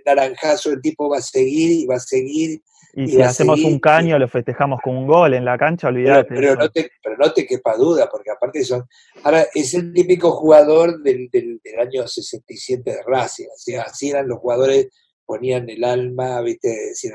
naranjazo, 0.05 0.71
el 0.71 0.81
tipo 0.81 1.09
va 1.09 1.17
a 1.17 1.21
seguir 1.21 1.71
y 1.71 1.85
va 1.85 1.95
a 1.95 1.99
seguir. 1.99 2.61
Y, 2.95 3.07
si 3.07 3.21
hacemos 3.21 3.63
un 3.63 3.79
caño, 3.79 4.19
lo 4.19 4.27
festejamos 4.27 4.79
con 4.83 4.95
un 4.95 5.07
gol 5.07 5.33
en 5.33 5.45
la 5.45 5.57
cancha, 5.57 5.87
olvídate. 5.87 6.35
Pero, 6.35 6.55
no 6.55 6.69
te, 6.69 6.91
pero 7.01 7.17
no 7.17 7.33
te 7.33 7.45
quepa 7.47 7.75
duda, 7.75 8.07
porque 8.09 8.29
aparte 8.31 8.63
son. 8.63 8.87
Ahora, 9.23 9.47
es 9.53 9.73
el 9.73 9.91
típico 9.93 10.31
jugador 10.31 11.01
del, 11.01 11.27
del, 11.31 11.59
año 11.79 12.07
67 12.07 12.83
de 12.91 13.01
Racing, 13.05 13.47
o 13.47 13.57
sea, 13.57 13.83
así 13.83 14.11
eran 14.11 14.27
los 14.27 14.39
jugadores, 14.39 14.89
ponían 15.25 15.67
el 15.69 15.83
alma, 15.83 16.39
¿viste? 16.41 16.69
Decir, 16.69 17.13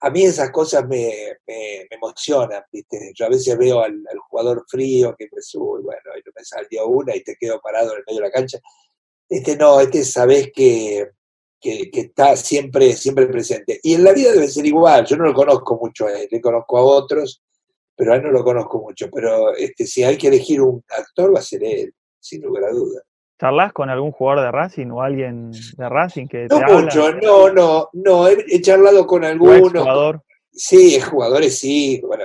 a 0.00 0.10
mí 0.10 0.24
esas 0.24 0.50
cosas 0.50 0.86
me, 0.86 1.38
me, 1.46 1.86
emocionan, 1.90 2.62
¿viste? 2.70 3.12
Yo 3.14 3.26
a 3.26 3.30
veces 3.30 3.56
veo 3.56 3.80
al, 3.80 4.02
jugador 4.28 4.64
frío 4.68 5.14
que 5.18 5.28
me 5.32 5.40
sube, 5.40 5.82
bueno, 5.82 6.10
y 6.14 6.20
no 6.24 6.32
me 6.36 6.44
salió 6.44 6.86
una 6.88 7.16
y 7.16 7.22
te 7.22 7.36
quedo 7.36 7.60
parado 7.60 7.92
en 7.92 7.98
el 7.98 8.04
medio 8.06 8.20
de 8.20 8.26
la 8.26 8.32
cancha. 8.32 8.58
Este 9.28 9.56
no, 9.56 9.80
este 9.80 10.04
sabes 10.04 10.50
que 10.54 11.08
que, 11.60 11.90
está 11.92 12.36
siempre, 12.36 12.92
siempre 12.92 13.26
presente. 13.26 13.80
Y 13.82 13.94
en 13.94 14.04
la 14.04 14.12
vida 14.12 14.32
debe 14.32 14.48
ser 14.48 14.66
igual, 14.66 15.04
yo 15.06 15.16
no 15.16 15.24
lo 15.24 15.34
conozco 15.34 15.78
mucho 15.80 16.06
a 16.06 16.12
él, 16.12 16.28
le 16.30 16.40
conozco 16.40 16.78
a 16.78 16.82
otros, 16.82 17.42
pero 17.94 18.12
a 18.12 18.16
él 18.16 18.22
no 18.22 18.30
lo 18.30 18.44
conozco 18.44 18.80
mucho. 18.80 19.08
Pero 19.12 19.54
este, 19.54 19.86
si 19.86 20.04
hay 20.04 20.16
que 20.16 20.28
elegir 20.28 20.60
un 20.60 20.82
actor, 20.88 21.34
va 21.34 21.40
a 21.40 21.42
ser 21.42 21.64
él, 21.64 21.94
sin 22.20 22.42
lugar 22.42 22.64
a 22.64 22.70
duda. 22.70 23.02
¿Charlas 23.38 23.72
con 23.72 23.90
algún 23.90 24.12
jugador 24.12 24.44
de 24.44 24.52
Racing 24.52 24.90
o 24.90 25.02
alguien 25.02 25.50
de 25.50 25.88
Racing 25.88 26.26
que 26.26 26.46
No 26.48 26.60
mucho, 26.60 27.12
no, 27.12 27.52
no, 27.52 27.90
no, 27.92 28.28
he, 28.28 28.60
charlado 28.62 29.06
con 29.06 29.24
algunos. 29.24 29.82
jugador? 29.82 30.22
Sí, 30.50 30.98
jugadores 31.00 31.58
sí, 31.58 32.00
bueno. 32.02 32.24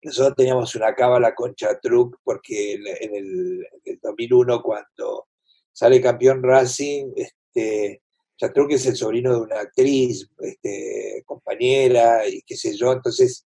Nosotros 0.00 0.36
teníamos 0.36 0.74
una 0.76 0.94
cábala 0.94 1.34
con 1.34 1.54
Chatruc 1.54 2.18
porque 2.22 2.74
en 2.74 2.86
el, 2.86 3.66
en 3.66 3.80
el 3.84 3.98
2001 4.00 4.62
cuando 4.62 5.26
sale 5.72 6.00
campeón 6.00 6.40
Racing, 6.42 7.12
este, 7.16 8.02
creo 8.38 8.68
que 8.68 8.74
es 8.76 8.86
el 8.86 8.96
sobrino 8.96 9.32
de 9.32 9.40
una 9.40 9.60
actriz, 9.60 10.28
este, 10.38 11.22
compañera, 11.26 12.26
y 12.26 12.42
qué 12.42 12.56
sé 12.56 12.76
yo, 12.76 12.92
entonces 12.92 13.46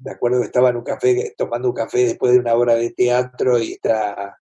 me 0.00 0.12
acuerdo 0.12 0.40
que 0.40 0.46
estaba 0.46 0.70
en 0.70 0.76
un 0.76 0.84
café, 0.84 1.34
tomando 1.36 1.68
un 1.68 1.74
café 1.74 2.04
después 2.04 2.32
de 2.32 2.38
una 2.38 2.54
hora 2.54 2.74
de 2.74 2.90
teatro 2.90 3.58
y 3.58 3.72
esta, 3.72 4.36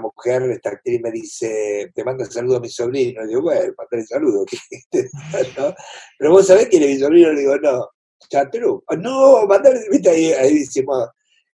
mujer, 0.00 0.42
esta 0.50 0.70
actriz 0.70 1.00
me 1.02 1.10
dice, 1.10 1.90
te 1.94 2.04
mando 2.04 2.24
saludo 2.24 2.56
a 2.56 2.60
mi 2.60 2.70
sobrino. 2.70 3.24
Y 3.24 3.28
digo, 3.28 3.42
bueno, 3.42 3.74
mandale 3.76 4.06
saludo. 4.06 4.46
¿no? 5.58 5.74
Pero 6.18 6.30
vos 6.30 6.46
sabés 6.46 6.68
quién 6.68 6.84
es 6.84 6.88
mi 6.90 6.98
sobrino, 6.98 7.32
le 7.32 7.40
digo, 7.40 7.56
no, 7.58 7.88
Chatru, 8.28 8.82
ah, 8.88 8.96
no, 8.96 9.46
mandale, 9.46 9.80
viste, 9.90 10.08
ahí, 10.08 10.32
ahí 10.32 10.60
decimos, 10.60 11.08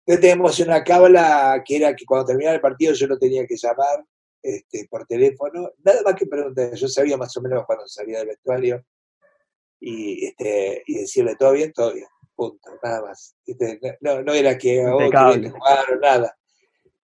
entonces 0.05 0.21
teníamos 0.21 0.59
una 0.59 0.83
cábala 0.83 1.61
que 1.65 1.75
era 1.75 1.95
que 1.95 2.05
cuando 2.05 2.27
terminaba 2.27 2.55
el 2.55 2.61
partido 2.61 2.93
yo 2.93 3.07
no 3.07 3.17
tenía 3.17 3.45
que 3.45 3.55
llamar, 3.55 4.05
este, 4.41 4.87
por 4.89 5.05
teléfono, 5.05 5.71
nada 5.83 6.01
más 6.03 6.15
que 6.15 6.25
preguntar, 6.25 6.73
yo 6.73 6.87
sabía 6.87 7.17
más 7.17 7.35
o 7.37 7.41
menos 7.41 7.65
cuando 7.65 7.87
salía 7.87 8.19
del 8.19 8.29
vestuario 8.29 8.83
y, 9.79 10.25
este, 10.25 10.83
y 10.85 10.99
decirle 10.99 11.35
todo 11.35 11.53
bien, 11.53 11.71
todo 11.73 11.93
bien, 11.93 12.07
punto, 12.35 12.69
nada 12.83 13.01
más. 13.01 13.35
no, 14.01 14.21
no 14.23 14.33
era 14.33 14.57
que, 14.57 14.85
oh, 14.85 14.97
jugar 14.97 15.93
o 15.93 15.99
nada. 15.99 16.37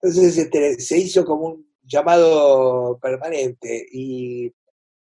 Entonces 0.01 0.37
este, 0.37 0.79
se 0.79 0.97
hizo 0.97 1.23
como 1.25 1.47
un 1.47 1.75
llamado 1.83 2.97
permanente 2.99 3.85
y, 3.91 4.53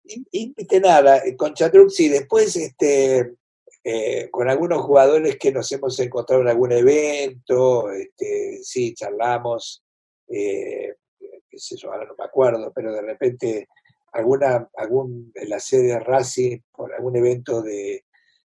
y, 0.05 0.55
nada, 0.81 1.23
con 1.37 1.55
Chatrux 1.55 2.01
y 2.01 2.09
después 2.09 2.57
este, 2.57 3.37
eh, 3.85 4.29
con 4.31 4.49
algunos 4.49 4.83
jugadores 4.83 5.39
que 5.39 5.51
nos 5.53 5.71
hemos 5.73 5.99
encontrado 5.99 6.43
en 6.43 6.49
algún 6.49 6.73
evento, 6.73 7.91
este, 7.91 8.61
sí, 8.63 8.95
charlamos. 8.95 9.85
Eh, 10.29 10.95
qué 11.53 11.59
sé 11.59 11.77
yo, 11.77 11.93
ahora 11.93 12.07
no 12.07 12.15
me 12.19 12.25
acuerdo, 12.25 12.73
pero 12.75 12.93
de 12.93 13.03
repente 13.03 13.69
alguna, 14.13 14.71
algún, 14.77 15.31
en 15.35 15.51
la 15.51 15.61
sede 15.61 15.89
de 15.89 16.01
Racing, 16.01 16.59
por 16.73 16.93
algún 16.95 17.17
evento 17.17 17.61
de, 17.61 18.05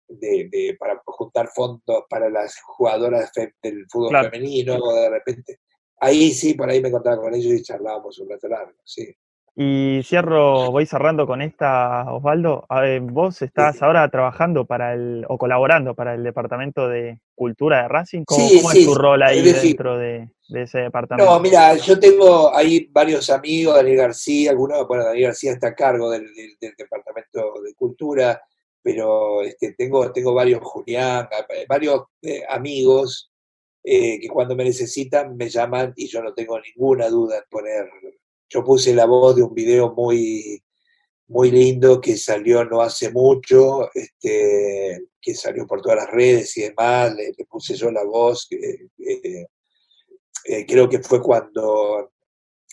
de, 0.08 0.76
para 0.80 1.02
juntar 1.06 1.50
fondos 1.54 2.06
para 2.10 2.30
las 2.30 2.62
jugadoras 2.62 3.32
del 3.62 3.86
fútbol 3.90 4.24
femenino, 4.24 4.78
de 4.94 5.10
repente. 5.10 5.60
Ahí 6.00 6.32
sí, 6.32 6.54
por 6.54 6.70
ahí 6.70 6.82
me 6.82 6.92
contaba 6.92 7.18
con 7.18 7.36
ellos 7.36 7.54
y 7.54 7.64
charlábamos 7.64 8.18
un 8.20 8.30
rato 8.30 8.48
largo, 8.48 8.80
sí. 8.84 9.14
Y 9.56 10.02
cierro, 10.04 10.72
voy 10.72 10.88
cerrando 10.88 11.28
con 11.28 11.42
esta, 11.44 12.12
Osvaldo. 12.12 12.66
vos 13.04 13.40
estás 13.44 13.84
ahora 13.84 14.10
trabajando 14.10 14.66
para 14.66 14.94
el, 14.94 15.26
o 15.30 15.38
colaborando 15.38 15.94
para 15.94 16.16
el 16.16 16.24
Departamento 16.24 16.88
de 16.88 17.20
Cultura 17.36 17.84
de 17.84 17.88
Racing. 17.88 18.24
¿Cómo, 18.26 18.72
es 18.72 18.86
tu 18.86 18.96
rol 18.96 19.22
ahí 19.22 19.44
dentro 19.44 20.00
de, 20.00 20.28
ese 20.50 20.80
departamento? 20.80 21.30
No, 21.30 21.40
mira, 21.40 21.76
yo 21.76 22.00
tengo 22.00 22.56
ahí 22.56 22.90
varios 22.92 23.30
amigos, 23.30 23.76
Daniel 23.76 23.98
García, 23.98 24.50
algunos, 24.50 24.88
bueno, 24.88 25.04
Daniel 25.04 25.28
García 25.28 25.52
está 25.52 25.68
a 25.68 25.76
cargo 25.76 26.10
del, 26.10 26.26
Departamento 26.60 27.62
de 27.64 27.76
Cultura, 27.76 28.42
pero 28.82 29.44
este, 29.44 29.74
tengo, 29.74 30.12
tengo 30.12 30.34
varios 30.34 30.62
Julián, 30.64 31.28
varios 31.70 32.06
eh, 32.24 32.42
amigos 32.50 33.32
eh, 33.84 34.20
que 34.20 34.28
cuando 34.30 34.56
me 34.56 34.64
necesitan 34.64 35.38
me 35.38 35.48
llaman 35.48 35.94
y 35.96 36.08
yo 36.08 36.24
no 36.24 36.34
tengo 36.34 36.60
ninguna 36.60 37.08
duda 37.08 37.38
en 37.38 37.44
poner 37.50 37.88
yo 38.54 38.64
puse 38.64 38.94
la 38.94 39.06
voz 39.06 39.36
de 39.36 39.42
un 39.42 39.54
video 39.54 39.94
muy, 39.94 40.64
muy 41.28 41.50
lindo 41.50 42.00
que 42.00 42.16
salió 42.18 42.64
no 42.66 42.82
hace 42.82 43.12
mucho, 43.12 43.90
este, 43.94 45.08
que 45.20 45.34
salió 45.34 45.66
por 45.66 45.82
todas 45.82 45.98
las 45.98 46.12
redes 46.12 46.56
y 46.58 46.64
demás, 46.64 47.16
le, 47.16 47.34
puse 47.50 47.76
yo 47.76 47.90
la 47.90 48.04
voz, 48.04 48.48
eh, 48.52 48.88
creo 50.68 50.88
que 50.88 51.00
fue 51.00 51.22
cuando 51.22 52.12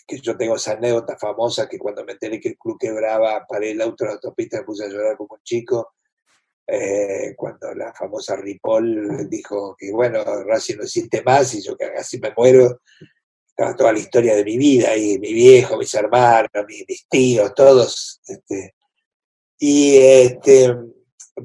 que 0.05 0.19
yo 0.19 0.35
tengo 0.35 0.55
esa 0.55 0.73
anécdota 0.73 1.17
famosa 1.17 1.69
que 1.69 1.79
cuando 1.79 2.03
me 2.03 2.13
enteré 2.13 2.39
que 2.39 2.49
el 2.49 2.57
club 2.57 2.77
quebraba, 2.77 3.45
paré 3.47 3.71
el 3.71 3.81
auto 3.81 4.03
en 4.03 4.09
la 4.09 4.13
autopista 4.15 4.57
me 4.57 4.65
puse 4.65 4.85
a 4.85 4.89
llorar 4.89 5.15
como 5.15 5.35
un 5.35 5.41
chico. 5.43 5.93
Eh, 6.67 7.33
cuando 7.35 7.73
la 7.73 7.93
famosa 7.93 8.35
Ripoll 8.35 9.29
dijo 9.29 9.75
que, 9.77 9.91
bueno, 9.91 10.23
Racing 10.43 10.77
no 10.77 10.83
existe 10.83 11.23
más 11.23 11.53
y 11.53 11.61
yo 11.61 11.75
que 11.77 11.91
casi 11.91 12.19
me 12.19 12.33
muero, 12.35 12.81
estaba 13.61 13.75
toda 13.75 13.93
la 13.93 13.99
historia 13.99 14.35
de 14.35 14.43
mi 14.43 14.57
vida 14.57 14.95
y 14.95 15.19
mi 15.19 15.33
viejo, 15.33 15.77
mis 15.77 15.93
hermanos, 15.93 16.49
mis, 16.67 17.07
tíos, 17.07 17.53
todos. 17.53 18.19
Este, 18.25 18.75
y 19.59 19.97
este, 19.97 20.75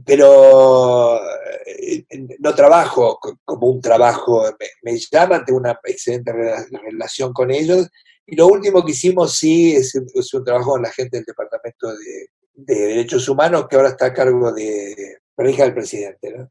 pero 0.05 1.21
eh, 1.67 2.07
no 2.39 2.55
trabajo 2.55 3.19
como 3.45 3.69
un 3.69 3.81
trabajo, 3.81 4.45
me, 4.83 4.99
llaman, 4.99 5.45
tengo 5.45 5.59
una 5.59 5.79
excelente 5.85 6.33
relación 6.33 7.33
con 7.33 7.51
ellos. 7.51 7.89
Y 8.27 8.37
lo 8.37 8.47
último 8.49 8.85
que 8.85 8.93
hicimos 8.93 9.37
sí 9.37 9.77
es, 9.77 9.95
un 9.95 10.45
trabajo 10.45 10.73
con 10.73 10.83
la 10.83 10.91
gente 10.91 11.19
del 11.19 11.27
Departamento 11.27 11.89
de, 11.89 12.29
Derechos 12.59 13.29
Humanos, 13.29 13.67
que 13.69 13.77
ahora 13.77 13.91
está 13.91 14.07
a 14.07 14.15
cargo 14.15 14.51
de 14.51 15.19
la 15.37 15.51
hija 15.51 15.65
del 15.65 15.75
presidente, 15.75 16.31
¿no? 16.35 16.51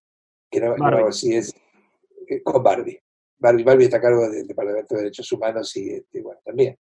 Que 0.52 0.62
no, 0.62 0.78
no 0.78 1.12
sí 1.12 1.36
es 1.36 1.52
eh, 2.30 2.44
con 2.44 2.62
Barbie. 2.62 3.02
Barbie. 3.38 3.64
Barbie 3.64 3.86
está 3.86 3.98
a 3.98 4.02
cargo 4.02 4.30
del 4.30 4.48
Departamento 4.48 4.96
de 4.96 5.02
Derechos 5.02 5.32
Humanos 5.32 5.76
y 5.78 5.92
este, 5.92 6.22
bueno, 6.22 6.40
también. 6.44 6.78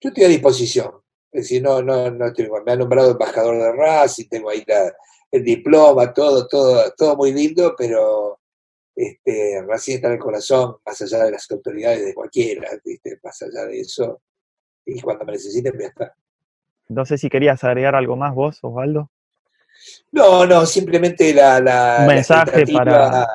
Yo 0.00 0.08
estoy 0.08 0.24
a 0.24 0.28
disposición. 0.28 0.92
Es 1.32 1.42
decir, 1.42 1.62
no, 1.62 1.82
no, 1.82 2.10
no 2.10 2.26
estoy 2.26 2.48
Me 2.64 2.72
ha 2.72 2.76
nombrado 2.76 3.12
embajador 3.12 3.56
de 3.56 3.72
RAS 3.72 4.18
y 4.18 4.28
tengo 4.28 4.50
ahí 4.50 4.64
el 5.30 5.44
diploma, 5.44 6.12
todo, 6.12 6.48
todo, 6.48 6.92
todo 6.96 7.16
muy 7.16 7.32
lindo, 7.32 7.74
pero 7.78 8.40
este, 8.96 9.62
Racing 9.66 9.94
está 9.94 10.08
en 10.08 10.14
el 10.14 10.18
corazón, 10.18 10.76
más 10.84 11.00
allá 11.00 11.24
de 11.24 11.30
las 11.30 11.50
autoridades 11.50 12.04
de 12.04 12.14
cualquiera, 12.14 12.68
más 13.22 13.42
allá 13.42 13.66
de 13.66 13.80
eso. 13.80 14.20
Y 14.84 15.00
cuando 15.00 15.24
me 15.24 15.32
necesiten, 15.32 15.72
voy 15.74 15.84
a 15.84 15.88
estar. 15.88 16.12
No 16.88 17.06
sé 17.06 17.16
si 17.16 17.30
querías 17.30 17.62
agregar 17.62 17.94
algo 17.94 18.16
más 18.16 18.34
vos, 18.34 18.58
Osvaldo. 18.62 19.10
No, 20.10 20.44
no, 20.44 20.66
simplemente 20.66 21.32
la... 21.32 21.98
Un 22.00 22.06
mensaje 22.08 22.66
para... 22.66 23.26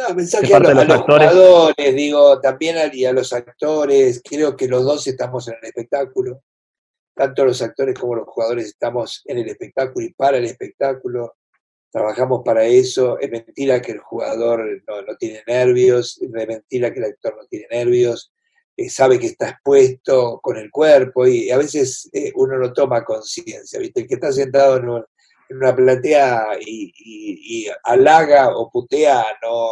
No, 0.00 0.14
mensaje 0.14 0.54
a, 0.54 0.60
los, 0.60 1.00
jugadores, 1.02 1.94
digo, 1.94 2.40
también 2.40 2.78
a, 2.78 2.84
a 3.08 3.12
los 3.12 3.32
actores, 3.34 4.22
creo 4.24 4.56
que 4.56 4.66
los 4.66 4.84
dos 4.84 5.06
estamos 5.06 5.46
en 5.48 5.56
el 5.60 5.68
espectáculo, 5.68 6.42
tanto 7.14 7.44
los 7.44 7.60
actores 7.60 7.98
como 7.98 8.14
los 8.14 8.26
jugadores 8.26 8.66
estamos 8.66 9.22
en 9.26 9.38
el 9.38 9.48
espectáculo 9.48 10.06
y 10.06 10.14
para 10.14 10.38
el 10.38 10.46
espectáculo, 10.46 11.36
trabajamos 11.90 12.40
para 12.44 12.64
eso, 12.64 13.18
es 13.18 13.30
mentira 13.30 13.82
que 13.82 13.92
el 13.92 13.98
jugador 13.98 14.64
no, 14.86 15.16
tiene 15.18 15.42
nervios, 15.46 16.18
es 16.22 16.30
mentira 16.30 16.92
que 16.92 17.00
el 17.00 17.06
actor 17.06 17.36
no 17.36 17.46
tiene 17.46 17.66
nervios, 17.70 18.32
eh, 18.76 18.88
sabe 18.88 19.18
que 19.18 19.26
está 19.26 19.50
expuesto 19.50 20.40
con 20.40 20.56
el 20.56 20.70
cuerpo 20.70 21.26
y 21.26 21.50
a 21.50 21.58
veces 21.58 22.08
eh, 22.14 22.32
uno 22.36 22.56
no 22.56 22.72
toma 22.72 23.04
conciencia, 23.04 23.78
¿viste? 23.78 24.00
El 24.00 24.06
que 24.06 24.14
está 24.14 24.32
sentado 24.32 24.76
en, 24.78 25.04
una 25.50 25.74
platea 25.74 26.58
y, 26.60 27.66
halaga 27.84 28.56
o 28.56 28.70
putea 28.70 29.24
no, 29.42 29.70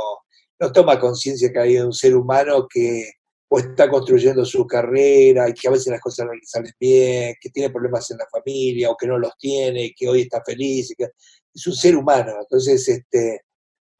no 0.60 0.72
toma 0.72 0.98
conciencia 0.98 1.52
que 1.52 1.58
hay 1.58 1.78
un 1.78 1.92
ser 1.92 2.16
humano 2.16 2.66
que 2.68 3.10
o 3.50 3.58
está 3.58 3.88
construyendo 3.88 4.44
su 4.44 4.66
carrera 4.66 5.48
y 5.48 5.54
que 5.54 5.68
a 5.68 5.70
veces 5.70 5.88
las 5.88 6.00
cosas 6.00 6.26
no 6.26 6.34
le 6.34 6.44
salen 6.44 6.72
bien, 6.78 7.34
que 7.40 7.48
tiene 7.50 7.70
problemas 7.70 8.10
en 8.10 8.18
la 8.18 8.26
familia 8.30 8.90
o 8.90 8.96
que 8.96 9.06
no 9.06 9.18
los 9.18 9.36
tiene, 9.38 9.94
que 9.96 10.08
hoy 10.08 10.22
está 10.22 10.42
feliz. 10.44 10.94
es 10.98 11.66
un 11.66 11.74
ser 11.74 11.96
humano. 11.96 12.32
Entonces, 12.40 12.86
este, 12.88 13.42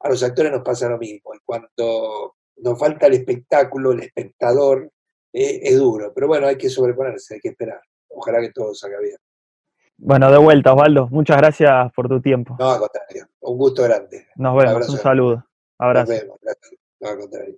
a 0.01 0.09
los 0.09 0.21
actores 0.23 0.51
nos 0.51 0.61
pasa 0.61 0.87
lo 0.89 0.99
mismo. 0.99 1.33
Y 1.33 1.39
cuando 1.43 2.35
nos 2.57 2.79
falta 2.79 3.07
el 3.07 3.13
espectáculo, 3.13 3.91
el 3.91 4.01
espectador, 4.01 4.91
eh, 5.33 5.61
es 5.63 5.77
duro. 5.77 6.11
Pero 6.13 6.27
bueno, 6.27 6.47
hay 6.47 6.57
que 6.57 6.69
sobreponerse, 6.69 7.35
hay 7.35 7.39
que 7.39 7.49
esperar. 7.49 7.81
Ojalá 8.09 8.41
que 8.41 8.51
todo 8.51 8.73
salga 8.75 8.99
bien. 8.99 9.17
Bueno, 10.01 10.31
de 10.31 10.37
vuelta, 10.37 10.73
Osvaldo. 10.73 11.07
Muchas 11.09 11.37
gracias 11.37 11.91
por 11.93 12.07
tu 12.07 12.21
tiempo. 12.21 12.55
No, 12.57 12.71
al 12.71 12.79
contrario. 12.79 13.27
Un 13.41 13.57
gusto 13.57 13.83
grande. 13.83 14.27
Nos 14.35 14.55
vemos. 14.55 14.89
Un, 14.89 14.97
saludo. 14.97 15.45
Abrazo. 15.77 16.11
Nos 16.11 16.21
vemos. 16.21 16.39
No, 17.01 17.09
al 17.09 17.17
contrario. 17.17 17.55